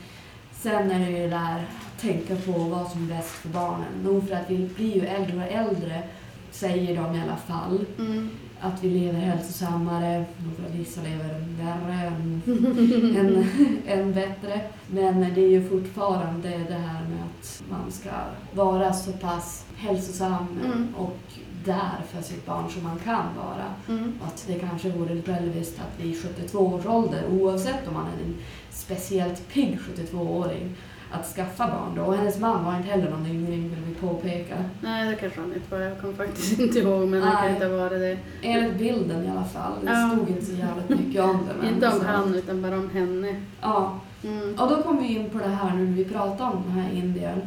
sen 0.52 0.90
är 0.90 0.99
det 1.06 1.11
ju 1.11 1.18
det 1.23 1.28
där 1.28 1.54
att 1.64 2.00
tänka 2.00 2.37
på 2.37 2.52
vad 2.52 2.90
som 2.90 3.04
är 3.11 3.16
bäst 3.16 3.30
för 3.30 3.49
barnen. 3.49 3.88
Nog 4.04 4.28
för 4.28 4.35
att 4.35 4.50
vi 4.50 4.68
blir 4.76 4.94
ju 4.94 5.06
äldre 5.06 5.37
och 5.37 5.52
äldre, 5.52 6.02
säger 6.50 6.97
de 6.97 7.14
i 7.16 7.23
alla 7.23 7.37
fall. 7.37 7.85
Mm. 7.99 8.30
Att 8.61 8.85
vi 8.85 8.90
lever 8.90 9.19
hälsosammare. 9.21 10.25
Vissa 10.73 11.00
lever 11.02 11.45
värre 11.64 11.92
än, 12.07 12.42
än, 13.16 13.47
än 13.87 14.12
bättre. 14.12 14.61
Men 14.90 15.35
det 15.35 15.40
är 15.40 15.49
ju 15.49 15.69
fortfarande 15.69 16.49
det 16.49 16.75
här 16.75 17.02
med 17.09 17.23
att 17.40 17.62
man 17.71 17.92
ska 17.92 18.11
vara 18.54 18.92
så 18.92 19.12
pass 19.12 19.64
hälsosam 19.76 20.47
Mm. 20.64 20.95
och 20.95 21.19
där 21.64 22.00
för 22.12 22.23
sitt 22.23 22.47
barn 22.47 22.71
som 22.71 22.83
man 22.85 22.99
kan 22.99 23.25
vara. 23.37 23.99
Mm. 23.99 24.12
Att 24.23 24.45
det 24.47 24.54
kanske 24.54 24.90
vore 24.90 25.23
själviskt 25.23 25.80
att 25.80 26.04
vid 26.04 26.23
72 26.23 26.59
års 26.59 26.87
ålder, 26.87 27.25
oavsett 27.30 27.88
om 27.88 27.95
man 27.95 28.07
är 28.07 28.25
en 28.25 28.35
speciellt 28.71 29.49
pigg 29.49 29.78
72-åring, 29.78 30.76
att 31.12 31.26
skaffa 31.26 31.66
barn 31.66 31.94
då. 31.96 32.02
Och 32.02 32.14
hennes 32.16 32.38
man 32.38 32.64
var 32.64 32.76
inte 32.76 32.88
heller 32.88 33.10
någon 33.10 33.26
yngling 33.26 33.68
vill 33.68 33.78
vi 33.86 33.94
påpeka. 33.94 34.54
Nej, 34.80 35.10
det 35.10 35.16
kanske 35.16 35.40
han 35.40 35.54
inte 35.54 35.70
var. 35.74 35.80
Jag 35.80 36.00
kommer 36.00 36.14
faktiskt 36.14 36.60
inte 36.60 36.78
ihåg, 36.78 37.08
men 37.08 37.20
det 37.20 37.26
kan 37.26 37.34
Nej. 37.44 37.52
inte 37.52 37.66
ha 37.66 37.76
varit 37.76 37.90
det. 38.00 38.18
Enligt 38.42 38.78
bilden 38.78 39.24
i 39.24 39.30
alla 39.30 39.44
fall. 39.44 39.72
Det 39.84 39.90
Ja. 39.92 40.10
stod 40.10 40.28
inte 40.28 40.44
så 40.46 40.52
jävligt 40.52 40.88
mycket 40.88 41.22
om 41.22 41.38
det. 41.48 41.54
men 41.62 41.74
Inte 41.74 41.86
om 41.88 42.00
så- 42.00 42.06
han, 42.06 42.34
utan 42.34 42.62
bara 42.62 42.74
om 42.78 42.90
henne. 42.90 43.42
Ja. 43.60 44.00
Mm. 44.24 44.54
Och 44.58 44.68
då 44.70 44.82
kom 44.82 44.99
vi 45.02 45.14
in 45.18 45.30
på 45.30 45.38
det 45.38 45.49
här 45.49 45.75
nu 45.76 45.84
när 45.84 45.92
vi 45.96 46.04
pratade 46.04 46.50
om 46.56 46.62
den 46.66 46.73
här 46.73 46.92
Indien. 46.92 47.40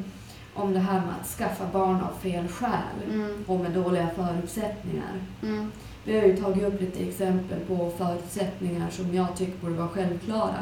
Om 0.56 0.74
det 0.74 0.80
här 0.80 0.94
med 1.00 1.10
att 1.22 1.28
skaffa 1.28 1.64
barn 1.74 1.96
av 1.96 2.20
fel 2.22 2.48
skäl 2.48 2.70
Mm. 3.14 3.44
och 3.48 3.60
med 3.60 3.72
dåliga 3.72 4.08
förutsättningar. 4.16 5.12
Mm. 5.44 5.72
Vi 6.06 6.20
har 6.20 6.26
ju 6.26 6.38
tagit 6.38 6.64
upp 6.64 6.82
lite 6.82 7.04
exempel 7.04 7.60
på 7.60 7.92
förutsättningar 7.98 8.90
som 8.90 9.14
jag 9.16 9.36
tycker 9.38 9.58
borde 9.62 9.74
vara 9.74 9.88
självklara. 9.88 10.60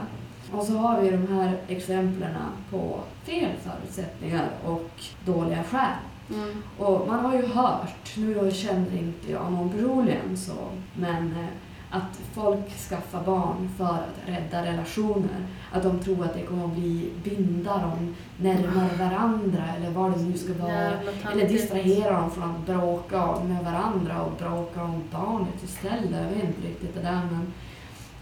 Och 0.51 0.63
så 0.63 0.77
har 0.77 1.01
vi 1.01 1.09
de 1.09 1.27
här 1.27 1.57
exemplen 1.67 2.35
på 2.69 2.99
fel 3.23 3.51
förutsättningar 3.63 4.49
och 4.65 4.91
dåliga 5.25 5.63
skäl. 5.63 5.97
Mm. 6.29 6.63
Och 6.77 7.07
man 7.07 7.25
har 7.25 7.35
ju 7.35 7.45
hört, 7.45 8.15
nu 8.17 8.51
känner 8.51 8.97
inte 8.97 9.31
jag 9.31 9.51
någon 9.51 9.69
personligen 9.69 10.37
så, 10.37 10.53
men 10.95 11.31
eh, 11.31 11.45
att 11.91 12.19
folk 12.33 12.69
skaffar 12.89 13.23
barn 13.25 13.69
för 13.77 13.85
att 13.85 14.19
rädda 14.25 14.65
relationer. 14.65 15.45
Att 15.71 15.83
de 15.83 15.99
tror 15.99 16.25
att 16.25 16.33
det 16.33 16.41
kommer 16.41 16.65
att 16.65 16.75
bli 16.75 17.09
binda 17.23 17.77
dem 17.77 18.15
närmare 18.37 18.95
varandra 18.99 19.63
eller 19.77 19.91
vad 19.91 20.11
det 20.11 20.23
nu 20.23 20.37
ska 20.37 20.53
vara. 20.53 20.91
Eller 21.31 21.49
distrahera 21.49 22.19
dem 22.19 22.31
från 22.31 22.55
att 22.55 22.65
bråka 22.65 23.39
med 23.43 23.63
varandra 23.63 24.21
och 24.21 24.31
bråka 24.39 24.83
om 24.83 25.03
barnet 25.11 25.63
istället. 25.63 26.11
Jag 26.11 26.29
vet 26.29 26.43
inte 26.43 26.67
riktigt 26.67 26.95
det 26.95 27.01
där 27.01 27.21
men... 27.31 27.53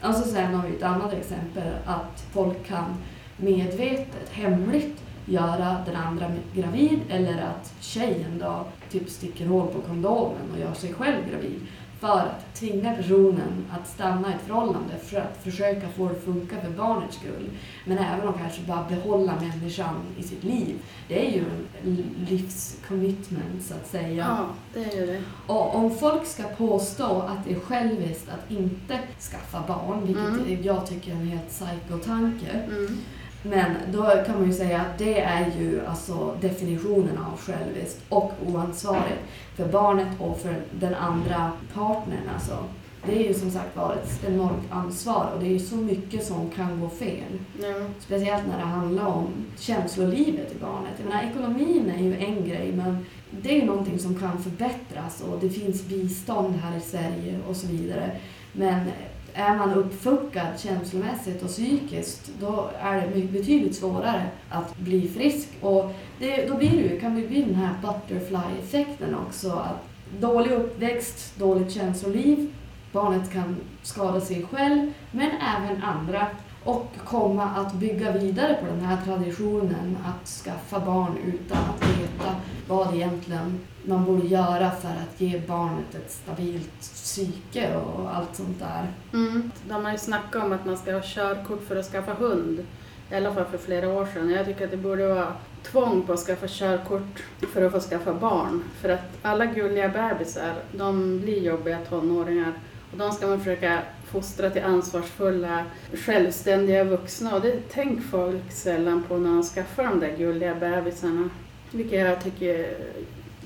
Alltså 0.02 0.30
sen 0.30 0.56
har 0.56 0.68
vi 0.68 0.76
ett 0.76 0.84
annat 0.84 1.14
exempel 1.14 1.74
att 1.86 2.26
folk 2.32 2.68
kan 2.68 2.96
medvetet, 3.38 4.30
hemligt 4.32 5.04
göra 5.26 5.76
den 5.86 5.96
andra 5.96 6.32
gravid 6.56 7.00
eller 7.10 7.42
att 7.42 7.74
tjejen 7.80 8.40
då 8.40 8.66
typ 8.92 9.10
sticker 9.10 9.46
hål 9.46 9.68
på 9.68 9.82
kondomen 9.82 10.52
och 10.54 10.60
gör 10.60 10.74
sig 10.74 10.94
själv 10.94 11.30
gravid 11.32 11.60
för 12.00 12.20
att 12.20 12.56
tvinga 12.56 12.96
personen 12.96 13.66
att 13.72 13.88
stanna 13.88 14.30
i 14.32 14.34
ett 14.34 14.42
förhållande 14.48 14.98
för 15.04 15.18
att 15.18 15.44
försöka 15.44 15.88
få 15.90 16.06
det 16.06 16.12
att 16.12 16.24
funka 16.24 16.62
för 16.62 16.70
barnets 16.70 17.16
skull. 17.18 17.50
Men 17.86 17.98
även 17.98 18.28
om 18.28 18.34
kanske 18.34 18.62
bara 18.62 18.86
behålla 18.90 19.34
människan 19.42 19.96
i 20.18 20.24
sitt 20.24 20.44
liv. 20.44 20.76
Det 21.08 21.28
är 21.28 21.32
ju 21.32 21.44
en 21.84 22.06
livscommitment 22.30 23.64
så 23.64 23.74
att 23.74 23.88
säga. 23.88 24.26
Ja, 24.30 24.46
det 24.74 24.98
är 24.98 25.08
det. 25.08 25.22
Och 25.48 25.76
om 25.76 25.96
folk 25.96 26.26
ska 26.28 26.44
påstå 26.44 27.20
att 27.22 27.46
det 27.46 27.52
är 27.54 27.60
själviskt 27.60 28.30
att 28.30 28.52
inte 28.52 29.00
skaffa 29.32 29.64
barn, 29.68 30.06
vilket 30.06 30.26
Mm. 30.28 30.64
jag 30.64 30.88
tycker 30.88 31.12
är 31.12 31.16
en 31.16 31.28
helt 31.28 31.50
psykotanke. 31.50 32.50
Mm. 32.52 32.98
Men 33.44 33.76
då 33.92 34.04
kan 34.26 34.36
man 34.40 34.48
ju 34.48 34.54
säga 34.54 34.82
att 34.82 34.98
det 34.98 35.22
är 35.22 35.52
ju 35.60 35.86
alltså 35.86 36.36
definitionen 36.42 37.18
av 37.18 37.38
själviskt 37.38 38.02
och 38.10 38.34
oansvarigt 38.48 39.22
för 39.56 39.66
barnet 39.66 40.08
och 40.20 40.40
för 40.40 40.56
den 40.72 40.96
andra 40.96 41.52
partnern. 41.74 42.30
Alltså. 42.34 42.58
Det 43.06 43.24
är 43.24 43.28
ju 43.28 43.34
som 43.34 43.52
sagt 43.52 43.76
var 43.76 43.94
ett 43.94 44.26
enormt 44.28 44.72
ansvar 44.72 45.32
och 45.34 45.40
det 45.40 45.48
är 45.48 45.52
ju 45.52 45.60
så 45.60 45.76
mycket 45.76 46.26
som 46.26 46.50
kan 46.50 46.82
gå 46.82 46.90
fel. 46.90 47.40
Ja. 47.62 47.86
Speciellt 48.00 48.48
när 48.48 48.58
det 48.58 48.66
handlar 48.66 49.06
om 49.06 49.28
känslolivet 49.58 50.52
i 50.52 50.60
barnet. 50.62 50.92
Jag 50.98 51.08
menar, 51.08 51.24
ekonomin 51.24 51.92
är 51.98 52.04
ju 52.04 52.18
en 52.18 52.48
grej 52.50 52.72
men 52.76 53.06
det 53.32 53.52
är 53.52 53.60
ju 53.60 53.66
någonting 53.66 54.00
som 54.00 54.20
kan 54.20 54.44
förbättras 54.44 55.22
och 55.22 55.40
det 55.42 55.50
finns 55.50 55.86
bistånd 55.86 56.56
här 56.56 56.78
i 56.78 56.82
Sverige 56.82 57.40
och 57.50 57.56
så 57.56 57.68
vidare. 57.68 58.12
Men 58.54 58.86
är 59.34 59.56
man 59.56 59.74
uppfuckad 59.74 60.60
känslomässigt 60.60 61.44
och 61.44 61.48
psykiskt 61.48 62.32
då 62.40 62.70
är 62.82 63.08
det 63.08 63.22
betydligt 63.24 63.76
svårare 63.76 64.26
att 64.50 64.78
bli 64.78 65.08
frisk. 65.08 65.50
Och 65.62 65.92
det, 66.20 66.46
då 66.48 66.58
blir 66.58 66.70
det 66.70 66.94
ju, 66.94 67.00
kan 67.00 67.16
det 67.16 67.28
bli 67.28 67.42
den 67.42 67.56
här 67.56 67.74
butterfly-effekten 67.82 69.16
också. 69.28 69.52
Att 69.52 69.84
dålig 70.20 70.52
uppväxt, 70.52 71.40
dåligt 71.40 71.72
känsloliv, 71.72 72.54
barnet 72.92 73.34
kan 73.34 73.56
skada 73.84 74.22
sig 74.22 74.46
själv 74.52 74.94
men 75.12 75.32
även 75.58 75.84
andra 75.84 76.28
och 76.70 76.88
komma 77.06 77.44
att 77.44 77.74
bygga 77.74 78.12
vidare 78.12 78.58
på 78.62 78.66
den 78.66 78.80
här 78.80 79.06
traditionen 79.06 79.98
att 80.06 80.28
skaffa 80.28 80.80
barn 80.80 81.18
utan 81.26 81.58
att 81.58 81.90
veta 81.90 82.36
vad 82.68 82.96
egentligen 82.96 83.60
man 83.84 84.06
borde 84.06 84.28
göra 84.28 84.72
för 84.72 84.90
att 84.90 85.22
ge 85.22 85.42
barnet 85.48 85.96
ett 85.96 86.12
stabilt 86.12 86.80
psyke 86.80 87.76
och 87.76 88.16
allt 88.16 88.36
sånt 88.36 88.60
där. 88.60 88.88
Mm. 89.14 89.52
De 89.70 89.86
har 89.86 89.92
ju 89.92 89.98
snackat 89.98 90.44
om 90.44 90.54
att 90.54 90.66
man 90.66 90.78
ska 90.78 90.94
ha 90.94 91.02
körkort 91.04 91.64
för 91.68 91.76
att 91.76 91.86
skaffa 91.86 92.14
hund. 92.14 92.66
I 93.12 93.16
alla 93.16 93.34
fall 93.34 93.46
för 93.46 93.58
flera 93.58 93.90
år 93.90 94.08
sedan. 94.14 94.30
Jag 94.30 94.46
tycker 94.46 94.66
att 94.66 94.72
det 94.72 94.78
borde 94.78 95.08
vara 95.08 95.34
tvång 95.64 96.02
på 96.02 96.14
att 96.14 96.20
skaffa 96.20 96.48
körkort 96.48 97.24
för 97.54 97.66
att 97.66 97.72
få 97.72 97.80
skaffa 97.80 98.14
barn. 98.14 98.64
För 98.82 98.90
att 98.90 99.18
alla 99.22 99.46
gulliga 99.46 99.90
bebisar, 99.90 100.54
de 100.72 101.20
blir 101.22 101.42
jobbiga 101.42 101.80
tonåringar. 101.90 102.54
Och 102.92 102.98
de 102.98 103.12
ska 103.12 103.28
man 103.28 103.40
försöka 103.40 103.80
fostra 104.12 104.50
till 104.50 104.64
ansvarsfulla, 104.64 105.64
självständiga 105.94 106.84
vuxna. 106.84 107.36
Och 107.36 107.42
det 107.42 107.70
tänker 107.70 108.02
folk 108.04 108.52
sällan 108.52 109.04
på 109.08 109.18
när 109.18 109.30
de 109.30 109.44
skaffar 109.44 109.84
de 109.84 110.00
där 110.00 110.16
gulliga 110.18 110.56
bebisarna. 110.56 111.30
Vilket 111.72 112.00
jag 112.00 112.24
tycker 112.24 112.68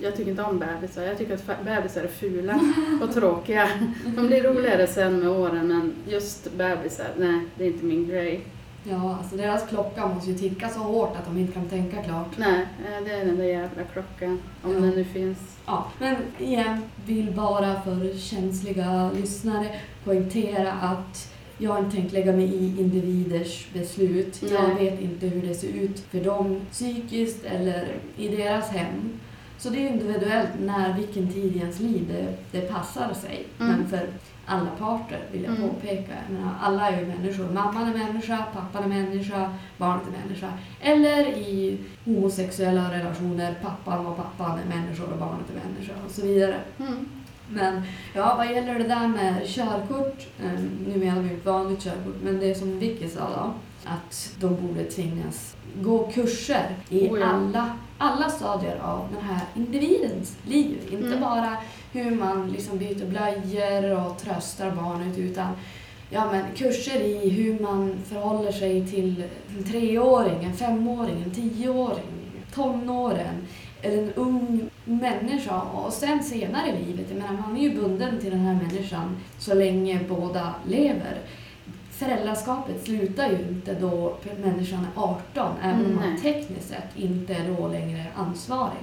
jag 0.02 0.16
tycker 0.16 0.32
inte 0.32 0.44
om 0.44 0.60
bebisar. 0.60 1.04
Jag 1.04 1.18
tycker 1.18 1.34
att 1.34 1.66
bebisar 1.66 2.04
är 2.04 2.08
fula 2.08 2.60
och 3.02 3.14
tråkiga. 3.14 3.70
De 4.16 4.28
blir 4.28 4.44
roligare 4.44 4.88
sen 4.88 5.20
med 5.20 5.30
åren, 5.30 5.68
men 5.68 5.94
just 6.08 6.54
bebisar, 6.54 7.08
nej, 7.18 7.40
det 7.58 7.64
är 7.64 7.68
inte 7.68 7.86
min 7.86 8.08
grej. 8.08 8.42
Ja, 8.84 9.18
alltså 9.20 9.36
deras 9.36 9.68
klocka 9.70 10.08
måste 10.08 10.32
ju 10.32 10.38
ticka 10.38 10.70
så 10.70 10.80
hårt 10.80 11.16
att 11.18 11.26
de 11.26 11.38
inte 11.38 11.54
kan 11.54 11.70
tänka 11.70 12.04
klart. 12.04 12.38
Nej, 12.38 12.68
eh, 12.86 13.04
det 13.06 13.12
är 13.14 13.26
den 13.26 13.38
där 13.38 13.44
jävla 13.46 13.84
klockan, 13.94 14.40
om 14.64 14.74
Ja. 14.74 14.80
den 14.80 14.90
nu 14.90 15.04
finns. 15.04 15.53
Ja, 15.66 15.88
men 16.00 16.16
igen, 16.40 16.82
vill 17.06 17.32
bara 17.32 17.82
för 17.82 18.18
känsliga 18.18 19.12
lyssnare 19.12 19.80
poängtera 20.04 20.72
att 20.72 21.34
jag 21.58 21.72
har 21.72 21.80
inte 21.80 21.96
tänkt 21.96 22.14
lägga 22.14 22.32
mig 22.32 22.46
i 22.46 22.82
individers 22.82 23.68
beslut. 23.74 24.42
Nej. 24.42 24.54
Jag 24.54 24.76
vet 24.76 25.02
inte 25.02 25.28
hur 25.28 25.48
det 25.48 25.56
ser 25.56 25.68
ut 25.68 26.00
för 26.00 26.24
dem 26.24 26.62
psykiskt 26.72 27.44
eller 27.46 27.88
i 28.18 28.28
deras 28.28 28.70
hem. 28.70 29.20
Så 29.58 29.70
det 29.70 29.78
är 29.78 29.90
individuellt 29.90 30.50
när 30.60 30.98
vilken 30.98 31.34
tid 31.34 31.56
i 31.56 31.60
ens 31.60 31.80
liv 31.80 32.06
det, 32.08 32.60
det 32.60 32.68
passar 32.68 33.14
sig. 33.14 33.46
Mm. 33.60 33.72
Men 33.72 33.88
för 33.88 34.08
alla 34.46 34.70
parter 34.80 35.20
vill 35.32 35.44
jag 35.44 35.56
Mm. 35.56 35.70
påpeka. 35.70 36.12
Jag 36.30 36.34
menar, 36.40 36.52
alla 36.62 36.90
är 36.90 37.00
ju 37.00 37.06
människor. 37.08 37.50
Mamman 37.52 37.90
är 37.94 37.98
människa, 37.98 38.38
pappan 38.54 38.84
är 38.84 38.88
människa, 38.88 39.54
barnet 39.78 40.04
är 40.08 40.12
människa. 40.28 40.54
Eller 40.82 41.28
i 41.28 41.78
homosexuella 42.06 42.92
relationer, 42.94 43.56
pappan 43.62 44.06
och 44.06 44.18
pappan 44.18 44.60
är 44.60 44.76
människor 44.78 45.12
och 45.14 45.18
barnet 45.20 45.46
är 45.50 45.68
människa 45.70 45.94
och 46.06 46.12
så 46.12 46.22
vidare. 46.22 46.56
Mm. 46.80 47.06
Men 47.50 47.82
ja, 48.14 48.34
vad 48.38 48.52
gäller 48.52 48.80
det 48.80 48.88
där 48.88 49.08
med 49.08 49.48
körkort, 49.48 50.28
eh, 50.44 50.60
nu 50.88 50.98
menar 51.00 51.22
vi 51.22 51.34
ett 51.34 51.46
vanligt 51.46 51.84
körkort, 51.84 52.16
men 52.24 52.40
det 52.40 52.52
är 52.52 52.56
som 52.56 52.80
Vicky 52.80 53.08
sa 53.10 53.20
då, 53.20 53.54
att 53.86 54.36
de 54.40 54.68
borde 54.68 54.84
tvingas 54.84 55.56
gå 55.82 56.12
kurser 56.12 56.76
i 56.90 57.10
Oh 57.10 57.20
ja. 57.20 57.26
alla, 57.26 57.78
alla 57.98 58.30
stadier 58.30 58.80
av 58.84 59.08
den 59.16 59.24
här 59.24 59.42
individens 59.56 60.38
liv. 60.48 60.78
Inte 60.92 61.08
Mm. 61.08 61.22
bara 61.22 61.58
hur 61.92 62.12
man 62.12 62.52
liksom 62.52 62.78
byter 62.78 63.06
blöjor 63.06 64.06
och 64.06 64.18
tröstar 64.18 64.72
barnet 64.72 65.18
utan 65.18 65.48
ja, 66.10 66.32
men 66.32 66.44
kurser 66.56 67.00
i 67.02 67.30
hur 67.30 67.60
man 67.60 67.96
förhåller 68.10 68.52
sig 68.52 68.88
till 68.88 69.24
en 69.58 69.64
treåring, 69.64 70.44
en 70.44 70.54
femåring, 70.54 71.24
en 71.24 71.32
tioåring, 71.32 72.04
tonåren 72.54 73.48
eller 73.82 74.04
en 74.04 74.14
ung 74.14 74.70
människa 74.86 75.62
och 75.62 75.94
sen 75.94 76.24
senare 76.24 76.68
i 76.70 76.86
livet, 76.86 77.06
jag 77.10 77.18
menar 77.22 77.42
man 77.48 77.58
är 77.58 77.62
ju 77.62 77.76
bunden 77.82 78.20
till 78.20 78.32
den 78.32 78.40
här 78.40 78.54
människan 78.56 79.18
så 79.40 79.54
länge 79.54 80.00
båda 80.10 80.54
lever. 80.68 81.18
Föräldraskapet 81.94 82.84
slutar 82.86 83.30
ju 83.30 83.38
inte 83.38 83.74
då 83.74 84.18
människan 84.44 84.88
är 84.96 85.02
18, 85.02 85.52
även 85.64 85.86
om 85.86 85.96
man 85.96 86.22
tekniskt 86.22 86.70
sett 86.70 86.96
inte 86.96 87.34
är 87.34 87.56
då 87.58 87.68
längre 87.68 88.06
ansvarig. 88.16 88.80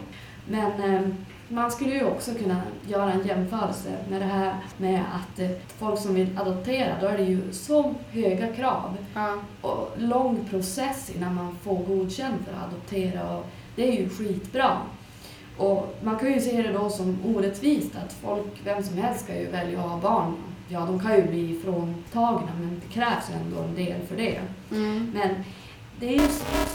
Men 0.48 0.94
eh, 0.94 1.08
man 1.48 1.70
skulle 1.70 1.94
ju 1.94 2.04
också 2.04 2.34
kunna 2.34 2.62
göra 2.88 3.12
en 3.12 3.26
jämförelse 3.26 3.96
med 4.10 4.20
det 4.20 4.26
här 4.26 4.54
med 4.76 5.00
att 5.00 5.38
eh, 5.38 5.50
folk 5.78 6.00
som 6.00 6.14
vill 6.14 6.38
adoptera, 6.38 6.94
då 7.00 7.06
är 7.06 7.18
det 7.18 7.24
ju 7.24 7.52
så 7.52 7.94
höga 8.10 8.52
krav 8.52 8.96
Ja. 9.14 9.34
och 9.60 9.90
lång 9.96 10.44
process 10.50 11.10
innan 11.16 11.34
man 11.34 11.56
får 11.62 11.76
godkänt 11.76 12.36
för 12.46 12.52
att 12.52 12.68
adoptera 12.72 13.36
och 13.36 13.46
det 13.76 13.88
är 13.88 14.00
ju 14.02 14.08
skitbra. 14.08 14.78
Och 15.58 15.96
man 16.02 16.18
kan 16.18 16.32
ju 16.32 16.40
se 16.40 16.62
det 16.62 16.72
då 16.72 16.90
som 16.90 17.18
orättvist 17.36 17.96
att 17.96 18.12
folk, 18.12 18.60
vem 18.64 18.82
som 18.82 18.98
helst 18.98 19.24
ska 19.24 19.34
ju 19.40 19.46
välja 19.50 19.78
att 19.78 19.90
ha 19.90 19.98
barn. 20.00 20.36
Ja, 20.72 20.80
de 20.80 21.00
kan 21.00 21.16
ju 21.16 21.22
bli 21.22 21.60
fråntagna 21.64 22.50
men 22.60 22.80
det 22.84 22.94
krävs 22.94 23.30
ändå 23.30 23.62
en 23.62 23.74
del 23.74 24.00
för 24.08 24.16
det. 24.16 24.40
Mm. 24.70 25.10
Men 25.14 25.44
det 26.00 26.16
är 26.16 26.20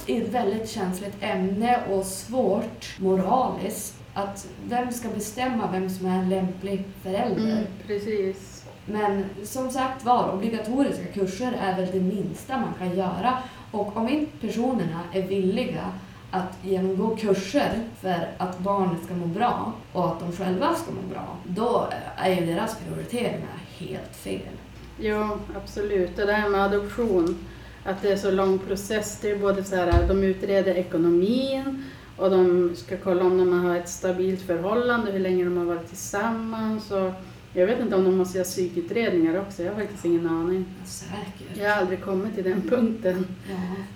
ju 0.08 0.22
ett 0.22 0.30
väldigt 0.30 0.70
känsligt 0.70 1.16
ämne 1.20 1.80
och 1.90 2.06
svårt 2.06 3.00
moraliskt. 3.00 3.96
Att 4.14 4.48
vem 4.68 4.92
ska 4.92 5.10
bestämma 5.10 5.72
vem 5.72 5.90
som 5.90 6.06
är 6.06 6.20
en 6.20 6.30
lämplig 6.30 6.84
förälder? 7.04 7.52
Mm. 7.52 7.64
Precis. 7.88 8.66
Men 8.86 9.26
som 9.44 9.72
sagt 9.72 10.06
var, 10.06 10.34
obligatoriska 10.34 11.06
kurser 11.14 11.54
är 11.62 11.76
väl 11.76 11.92
det 11.92 12.00
minsta 12.00 12.58
man 12.58 12.74
kan 12.80 12.98
göra. 12.98 13.38
Och 13.72 13.98
om 13.98 14.10
inte 14.10 14.48
personerna 14.48 15.00
är 15.14 15.22
villiga 15.22 15.92
att 16.36 16.58
genomgå 16.62 17.16
kurser 17.16 17.72
för 18.02 18.28
att 18.38 18.60
barnet 18.60 19.04
ska 19.04 19.14
må 19.14 19.26
bra 19.26 19.74
och 19.94 20.06
att 20.06 20.20
de 20.20 20.32
själva 20.32 20.76
ska 20.76 20.92
må 20.92 21.02
bra, 21.14 21.38
då 21.44 21.88
är 22.16 22.30
ju 22.30 22.46
deras 22.46 22.78
prioriteringar 22.78 23.60
helt 23.78 24.16
fel. 24.16 24.56
Jo, 25.00 25.30
absolut. 25.56 26.16
Det 26.16 26.26
där 26.26 26.50
med 26.50 26.62
adoption, 26.62 27.38
att 27.84 28.02
det 28.02 28.12
är 28.12 28.16
så 28.16 28.32
lång 28.32 28.60
process. 28.60 29.20
Det 29.22 29.32
är 29.32 29.40
både 29.40 29.64
så 29.64 29.76
här, 29.76 30.08
de 30.08 30.24
utreder 30.24 30.76
ekonomin 30.76 31.84
och 32.18 32.30
de 32.30 32.72
ska 32.76 32.98
kolla 32.98 33.24
om 33.24 33.38
de 33.38 33.66
har 33.66 33.76
ett 33.76 33.90
stabilt 33.90 34.42
förhållande, 34.42 35.12
hur 35.12 35.20
länge 35.20 35.44
de 35.44 35.58
har 35.58 35.66
varit 35.66 35.88
tillsammans. 35.88 36.92
Och 36.92 37.12
jag 37.56 37.68
vet 37.68 37.80
inte 37.80 37.96
om 37.96 38.04
de 38.04 38.18
måste 38.18 38.38
göra 38.38 38.46
psykutredningar 38.46 39.40
också, 39.40 39.64
jag 39.64 39.74
har 39.74 39.80
faktiskt 39.80 40.06
ingen 40.06 40.28
aning. 40.28 40.66
Säkert. 40.86 41.58
Jag 41.58 41.70
har 41.70 41.82
aldrig 41.82 42.02
kommit 42.02 42.36
till 42.36 42.44
den 42.44 42.62
punkten. 42.62 43.26
Ja. 43.50 43.56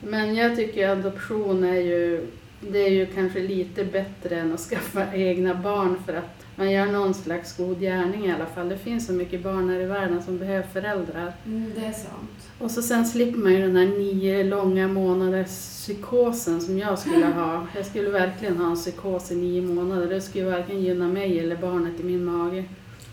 Men 0.09 0.35
jag 0.35 0.55
tycker 0.55 0.89
adoption 0.89 1.63
är 1.63 1.81
ju, 1.81 2.27
det 2.59 2.79
är 2.79 2.89
ju 2.89 3.05
kanske 3.05 3.39
lite 3.39 3.85
bättre 3.85 4.39
än 4.39 4.53
att 4.53 4.59
skaffa 4.59 5.15
egna 5.15 5.55
barn 5.55 5.97
för 6.05 6.13
att 6.13 6.45
man 6.55 6.71
gör 6.71 6.85
någon 6.85 7.13
slags 7.13 7.57
god 7.57 7.79
gärning 7.79 8.25
i 8.25 8.31
alla 8.31 8.45
fall. 8.45 8.69
Det 8.69 8.77
finns 8.77 9.07
så 9.07 9.13
mycket 9.13 9.43
barn 9.43 9.69
här 9.69 9.79
i 9.79 9.85
världen 9.85 10.23
som 10.23 10.37
behöver 10.37 10.67
föräldrar. 10.67 11.33
Mm, 11.45 11.71
det 11.75 11.85
är 11.85 11.91
sant. 11.91 12.49
Och 12.59 12.71
så 12.71 12.81
sen 12.81 13.05
slipper 13.05 13.39
man 13.39 13.53
ju 13.53 13.61
den 13.61 13.75
här 13.75 13.85
nio 13.85 14.43
långa 14.43 14.87
månaders 14.87 15.49
psykosen 15.49 16.61
som 16.61 16.77
jag 16.77 16.99
skulle 16.99 17.25
ha. 17.25 17.67
Jag 17.75 17.85
skulle 17.85 18.09
verkligen 18.09 18.57
ha 18.57 18.69
en 18.69 18.75
psykos 18.75 19.31
i 19.31 19.35
nio 19.35 19.61
månader. 19.61 20.07
Det 20.07 20.21
skulle 20.21 20.45
varken 20.45 20.81
gynna 20.81 21.07
mig 21.07 21.39
eller 21.39 21.55
barnet 21.55 21.99
i 21.99 22.03
min 22.03 22.25
mage. 22.25 22.63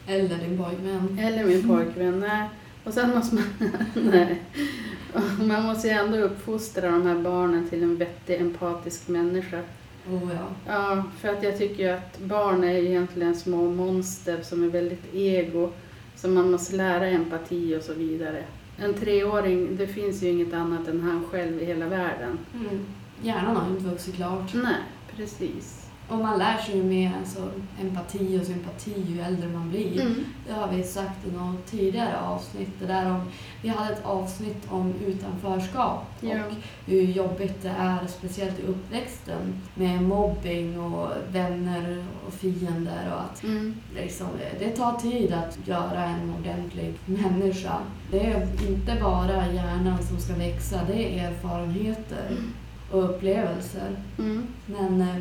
Eller 0.06 0.38
din 0.38 0.58
pojkvän. 0.58 1.18
Eller 1.18 1.44
min 1.44 1.68
pojkvän. 1.68 2.20
Nej. 2.20 2.48
Och 2.84 2.94
sen 2.94 3.10
måste 3.10 3.34
man... 3.34 3.44
nej. 3.94 4.42
Och 5.12 5.46
Man 5.46 5.62
måste 5.62 5.88
ju 5.88 5.94
ändå 5.94 6.18
uppfostra 6.18 6.90
de 6.90 7.06
här 7.06 7.18
barnen 7.18 7.68
till 7.68 7.82
en 7.82 7.96
vettig, 7.96 8.40
empatisk 8.40 9.08
människa. 9.08 9.60
Oh, 10.10 10.30
ja. 10.34 10.72
Ja, 10.72 11.04
för 11.20 11.28
att 11.28 11.42
jag 11.42 11.58
tycker 11.58 11.82
ju 11.82 11.88
att 11.88 12.18
barn 12.18 12.64
är 12.64 12.74
egentligen 12.74 13.34
små 13.34 13.70
monster 13.70 14.42
som 14.42 14.64
är 14.64 14.68
väldigt 14.68 15.14
ego. 15.14 15.72
Så 16.16 16.28
man 16.28 16.50
måste 16.50 16.76
lära 16.76 17.06
empati 17.06 17.76
och 17.78 17.82
så 17.82 17.94
vidare. 17.94 18.44
En 18.78 18.94
treåring, 18.94 19.76
det 19.76 19.86
finns 19.86 20.22
ju 20.22 20.28
inget 20.28 20.54
annat 20.54 20.88
än 20.88 21.00
han 21.00 21.24
själv 21.30 21.62
i 21.62 21.64
hela 21.64 21.86
världen. 21.86 22.38
Mm. 22.54 22.80
Hjärnan 23.22 23.56
har 23.56 23.70
inte 23.70 23.84
vuxit 23.84 24.14
klart. 24.16 24.54
Nej, 24.54 24.82
precis. 25.16 25.85
Och 26.08 26.18
man 26.18 26.38
lär 26.38 26.56
sig 26.58 26.76
ju 26.76 26.82
mer 26.82 27.12
alltså, 27.18 27.50
empati 27.80 28.38
och 28.42 28.46
sympati 28.46 29.04
ju 29.08 29.20
äldre 29.20 29.48
man 29.48 29.68
blir. 29.70 30.00
Mm. 30.00 30.24
Det 30.46 30.52
har 30.52 30.68
vi 30.68 30.82
sagt 30.82 31.26
i 31.26 31.32
något 31.36 31.66
tidigare 31.66 32.20
avsnitt. 32.20 32.68
Det 32.80 32.86
där 32.86 33.10
om, 33.10 33.20
vi 33.62 33.68
hade 33.68 33.92
ett 33.92 34.04
avsnitt 34.04 34.66
om 34.68 34.94
utanförskap 35.06 36.04
Ja. 36.20 36.34
och 36.46 36.52
hur 36.86 37.02
jobbigt 37.02 37.62
det 37.62 37.68
är, 37.78 38.06
speciellt 38.06 38.58
i 38.58 38.62
uppväxten, 38.62 39.54
med 39.74 40.02
mobbing 40.02 40.80
och 40.80 41.08
vänner 41.32 42.04
och 42.26 42.32
fiender 42.34 43.12
och 43.12 43.20
att 43.20 43.42
Mm. 43.44 43.74
liksom, 43.94 44.26
det 44.58 44.70
tar 44.70 44.92
tid 44.92 45.32
att 45.32 45.58
göra 45.68 46.04
en 46.04 46.34
ordentlig 46.40 46.94
människa. 47.06 47.78
Det 48.10 48.26
är 48.26 48.48
inte 48.68 48.96
bara 49.02 49.52
hjärnan 49.52 50.02
som 50.02 50.18
ska 50.18 50.34
växa, 50.34 50.80
det 50.86 51.18
är 51.18 51.28
erfarenheter 51.30 52.30
och 52.92 53.04
upplevelser. 53.04 53.96
Mm. 54.18 54.46
Men 54.66 55.00
eh, 55.00 55.16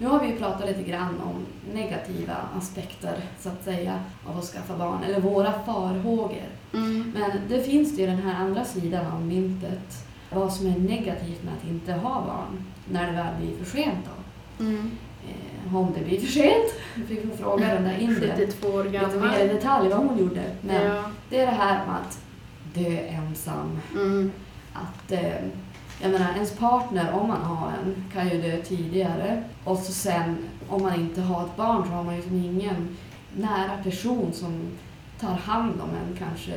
nu 0.00 0.06
har 0.06 0.20
vi 0.20 0.26
ju 0.26 0.38
pratat 0.38 0.66
lite 0.66 0.82
grann 0.82 1.20
om 1.20 1.46
negativa 1.74 2.36
aspekter 2.58 3.14
så 3.40 3.48
att 3.48 3.64
säga 3.64 4.00
av 4.26 4.38
att 4.38 4.44
skaffa 4.44 4.76
barn, 4.76 5.02
eller 5.04 5.20
våra 5.20 5.52
farhågor. 5.52 6.48
Mm. 6.74 7.12
Men 7.18 7.30
det 7.48 7.62
finns 7.62 7.98
ju 7.98 8.06
den 8.06 8.18
här 8.18 8.44
andra 8.44 8.64
sidan 8.64 9.06
av 9.06 9.22
myntet, 9.26 10.06
vad 10.32 10.52
som 10.52 10.66
är 10.66 10.78
negativt 10.78 11.42
med 11.44 11.52
att 11.62 11.68
inte 11.70 11.92
ha 11.92 12.14
barn 12.26 12.64
när 12.90 13.06
det 13.06 13.12
väl 13.12 13.34
blir 13.40 13.56
för 13.64 13.70
sent 13.76 13.98
då. 14.04 14.64
Mm. 14.64 14.90
Eh, 15.28 15.76
om 15.76 15.92
det 15.98 16.04
blir 16.04 16.20
för 16.20 16.26
sent, 16.26 16.74
vi 17.08 17.16
får 17.20 17.36
fråga 17.36 17.74
den 17.74 17.84
där 17.84 17.98
indien 17.98 18.36
72 18.36 18.68
år 18.68 18.84
lite 18.84 18.98
mer 18.98 19.06
i 19.08 19.20
gammal. 19.22 19.48
detalj 19.48 19.88
vad 19.88 19.98
hon 19.98 20.18
gjorde. 20.18 20.42
Men 20.60 20.86
Ja. 20.86 21.02
det 21.30 21.40
är 21.40 21.46
det 21.46 21.52
här 21.52 21.86
med 21.86 21.96
att 21.96 22.18
dö 22.74 22.98
ensam. 22.98 23.78
Mm. 23.94 24.32
Att, 24.72 25.12
eh, 25.12 25.34
jag 26.02 26.10
menar, 26.12 26.34
ens 26.34 26.52
partner, 26.56 27.12
om 27.12 27.28
man 27.28 27.42
har 27.42 27.68
en, 27.68 28.04
kan 28.12 28.28
ju 28.28 28.42
dö 28.42 28.56
tidigare. 28.62 29.42
Och 29.64 29.78
så 29.78 29.92
sen, 29.92 30.36
om 30.68 30.82
man 30.82 31.00
inte 31.00 31.20
har 31.20 31.44
ett 31.44 31.56
barn 31.56 31.84
så 31.86 31.90
har 31.92 32.04
man 32.04 32.16
ju 32.16 32.22
som 32.22 32.36
ingen 32.36 32.96
nära 33.36 33.82
person 33.82 34.32
som 34.32 34.52
tar 35.20 35.34
hand 35.34 35.80
om 35.80 35.88
en, 35.90 36.16
kanske 36.18 36.52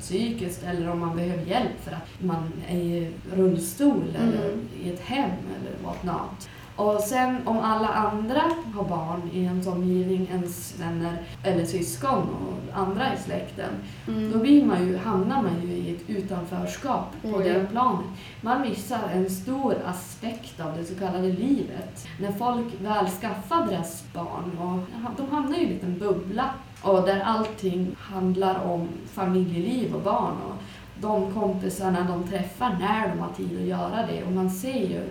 psykiskt 0.00 0.62
eller 0.62 0.90
om 0.90 1.00
man 1.00 1.16
behöver 1.16 1.44
hjälp 1.44 1.84
för 1.84 1.92
att 1.92 2.22
man 2.22 2.52
är 2.68 2.76
i 2.78 3.10
rullstol 3.36 4.02
eller 4.16 4.48
Mm. 4.48 4.68
i 4.82 4.90
ett 4.92 5.00
hem 5.00 5.30
eller 5.30 5.84
whatnot. 5.84 6.48
Och 6.78 7.00
sen 7.00 7.36
om 7.48 7.58
alla 7.58 7.88
andra 7.88 8.42
har 8.74 8.84
barn 8.84 9.30
i 9.32 9.42
ens 9.44 9.66
omgivning, 9.66 10.28
ens 10.32 10.80
vänner 10.80 11.16
eller 11.42 11.64
syskon 11.64 12.18
och 12.18 12.78
andra 12.80 13.14
i 13.14 13.16
släkten, 13.24 13.70
då 14.06 14.12
Mm. 14.12 14.40
blir 14.40 14.64
man 14.64 14.86
ju, 14.86 14.96
hamnar 14.96 15.42
man 15.42 15.62
ju 15.62 15.68
i 15.68 15.94
ett 15.96 16.10
utanförskap 16.10 17.04
på 17.22 17.28
Oh, 17.28 17.42
det 17.42 17.66
planet. 17.70 18.06
Man 18.40 18.60
missar 18.60 18.98
en 19.14 19.30
stor 19.30 19.74
aspekt 19.86 20.60
av 20.60 20.76
det 20.76 20.84
så 20.84 20.94
kallade 20.94 21.28
livet. 21.28 22.06
När 22.20 22.32
folk 22.32 22.66
väl 22.82 23.06
skaffar 23.06 23.66
deras 23.66 24.04
barn, 24.14 24.58
och 24.58 25.10
de 25.16 25.30
hamnar 25.36 25.58
i 25.58 25.62
en 25.64 25.68
liten 25.70 25.98
bubbla 25.98 26.44
och 26.82 27.02
där 27.02 27.20
allting 27.20 27.96
handlar 27.98 28.64
om 28.64 28.88
familjeliv 29.12 29.94
och 29.94 30.02
barn. 30.02 30.34
Och 30.48 30.54
de 31.00 31.32
kompisarna 31.34 32.06
de 32.08 32.28
träffar 32.28 32.76
när 32.80 33.08
de 33.08 33.18
har 33.18 33.32
tid 33.36 33.58
att 33.60 33.66
göra 33.66 34.06
det. 34.12 34.24
Och 34.24 34.32
man 34.32 34.50
ser 34.50 34.82
ju 34.88 35.02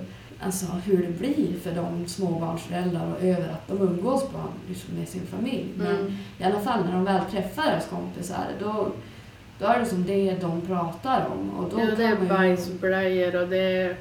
alltså, 0.41 0.65
hur 0.65 0.97
det 0.97 1.19
blir 1.19 1.60
för 1.63 1.71
de 1.71 2.08
småbarnsföräldrar 2.08 3.13
och 3.15 3.23
över 3.23 3.50
att 3.50 3.67
de 3.67 3.82
umgås 3.82 4.21
på, 4.23 4.39
liksom, 4.69 4.93
med 4.95 5.08
sin 5.08 5.26
familj. 5.28 5.65
Men 5.78 5.88
Mm. 6.00 6.12
i 6.39 6.43
alla 6.43 6.60
fall 6.60 6.86
när 6.86 6.91
de 6.93 7.06
väl 7.06 7.21
träffar 7.32 7.63
deras 7.63 7.88
kompisar, 7.89 8.45
då, 8.60 8.91
då 9.60 9.65
är 9.65 9.80
det 9.80 9.86
som 9.86 10.04
det 10.04 10.36
de 10.41 10.62
pratar 10.62 11.26
om. 11.32 11.50
Och 11.50 11.69
då 11.71 11.80
Ja, 11.80 11.86
det 11.97 12.04
är 12.04 12.15
bajsblöjor 12.30 13.41
och 13.41 13.47
det 13.47 13.58
är... 13.82 13.97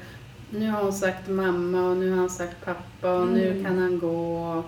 Nu 0.49 0.69
har 0.71 0.83
hon 0.83 0.93
sagt 0.93 1.27
mamma 1.29 1.89
och 1.89 1.97
nu 1.97 2.09
har 2.11 2.17
han 2.17 2.29
sagt 2.29 2.65
pappa 2.65 3.13
och 3.13 3.27
nu 3.27 3.51
Mm. 3.51 3.65
kan 3.65 3.77
han 3.79 3.99
gå. 3.99 4.37
Och, 4.57 4.65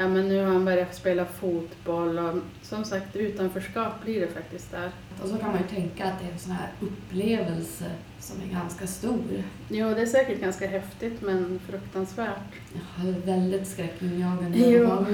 ja, 0.00 0.08
men 0.08 0.28
nu 0.28 0.38
har 0.44 0.52
han 0.52 0.64
börjat 0.64 0.94
spela 0.94 1.24
fotboll 1.24 2.18
och 2.18 2.34
som 2.62 2.84
sagt 2.84 3.16
utanförskap 3.16 4.02
blir 4.02 4.20
det 4.20 4.26
faktiskt 4.26 4.70
där. 4.70 4.90
Och 5.22 5.28
så 5.28 5.36
kan 5.36 5.48
man 5.48 5.58
ju 5.58 5.66
tänka 5.76 6.04
att 6.04 6.20
det 6.20 6.26
är 6.26 6.32
en 6.32 6.38
sån 6.38 6.52
här 6.52 6.68
upplevelse 6.80 7.84
som 8.18 8.36
är 8.42 8.46
ganska 8.46 8.86
stor. 8.86 9.42
Jo, 9.68 9.94
det 9.94 10.02
är 10.02 10.06
säkert 10.06 10.40
ganska 10.40 10.66
häftigt 10.66 11.22
men 11.22 11.60
fruktansvärt. 11.68 12.52
Jag 12.98 13.08
är 13.08 13.20
väldigt 13.20 13.68
skräckinjagande. 13.68 14.58
Jo. 14.58 15.06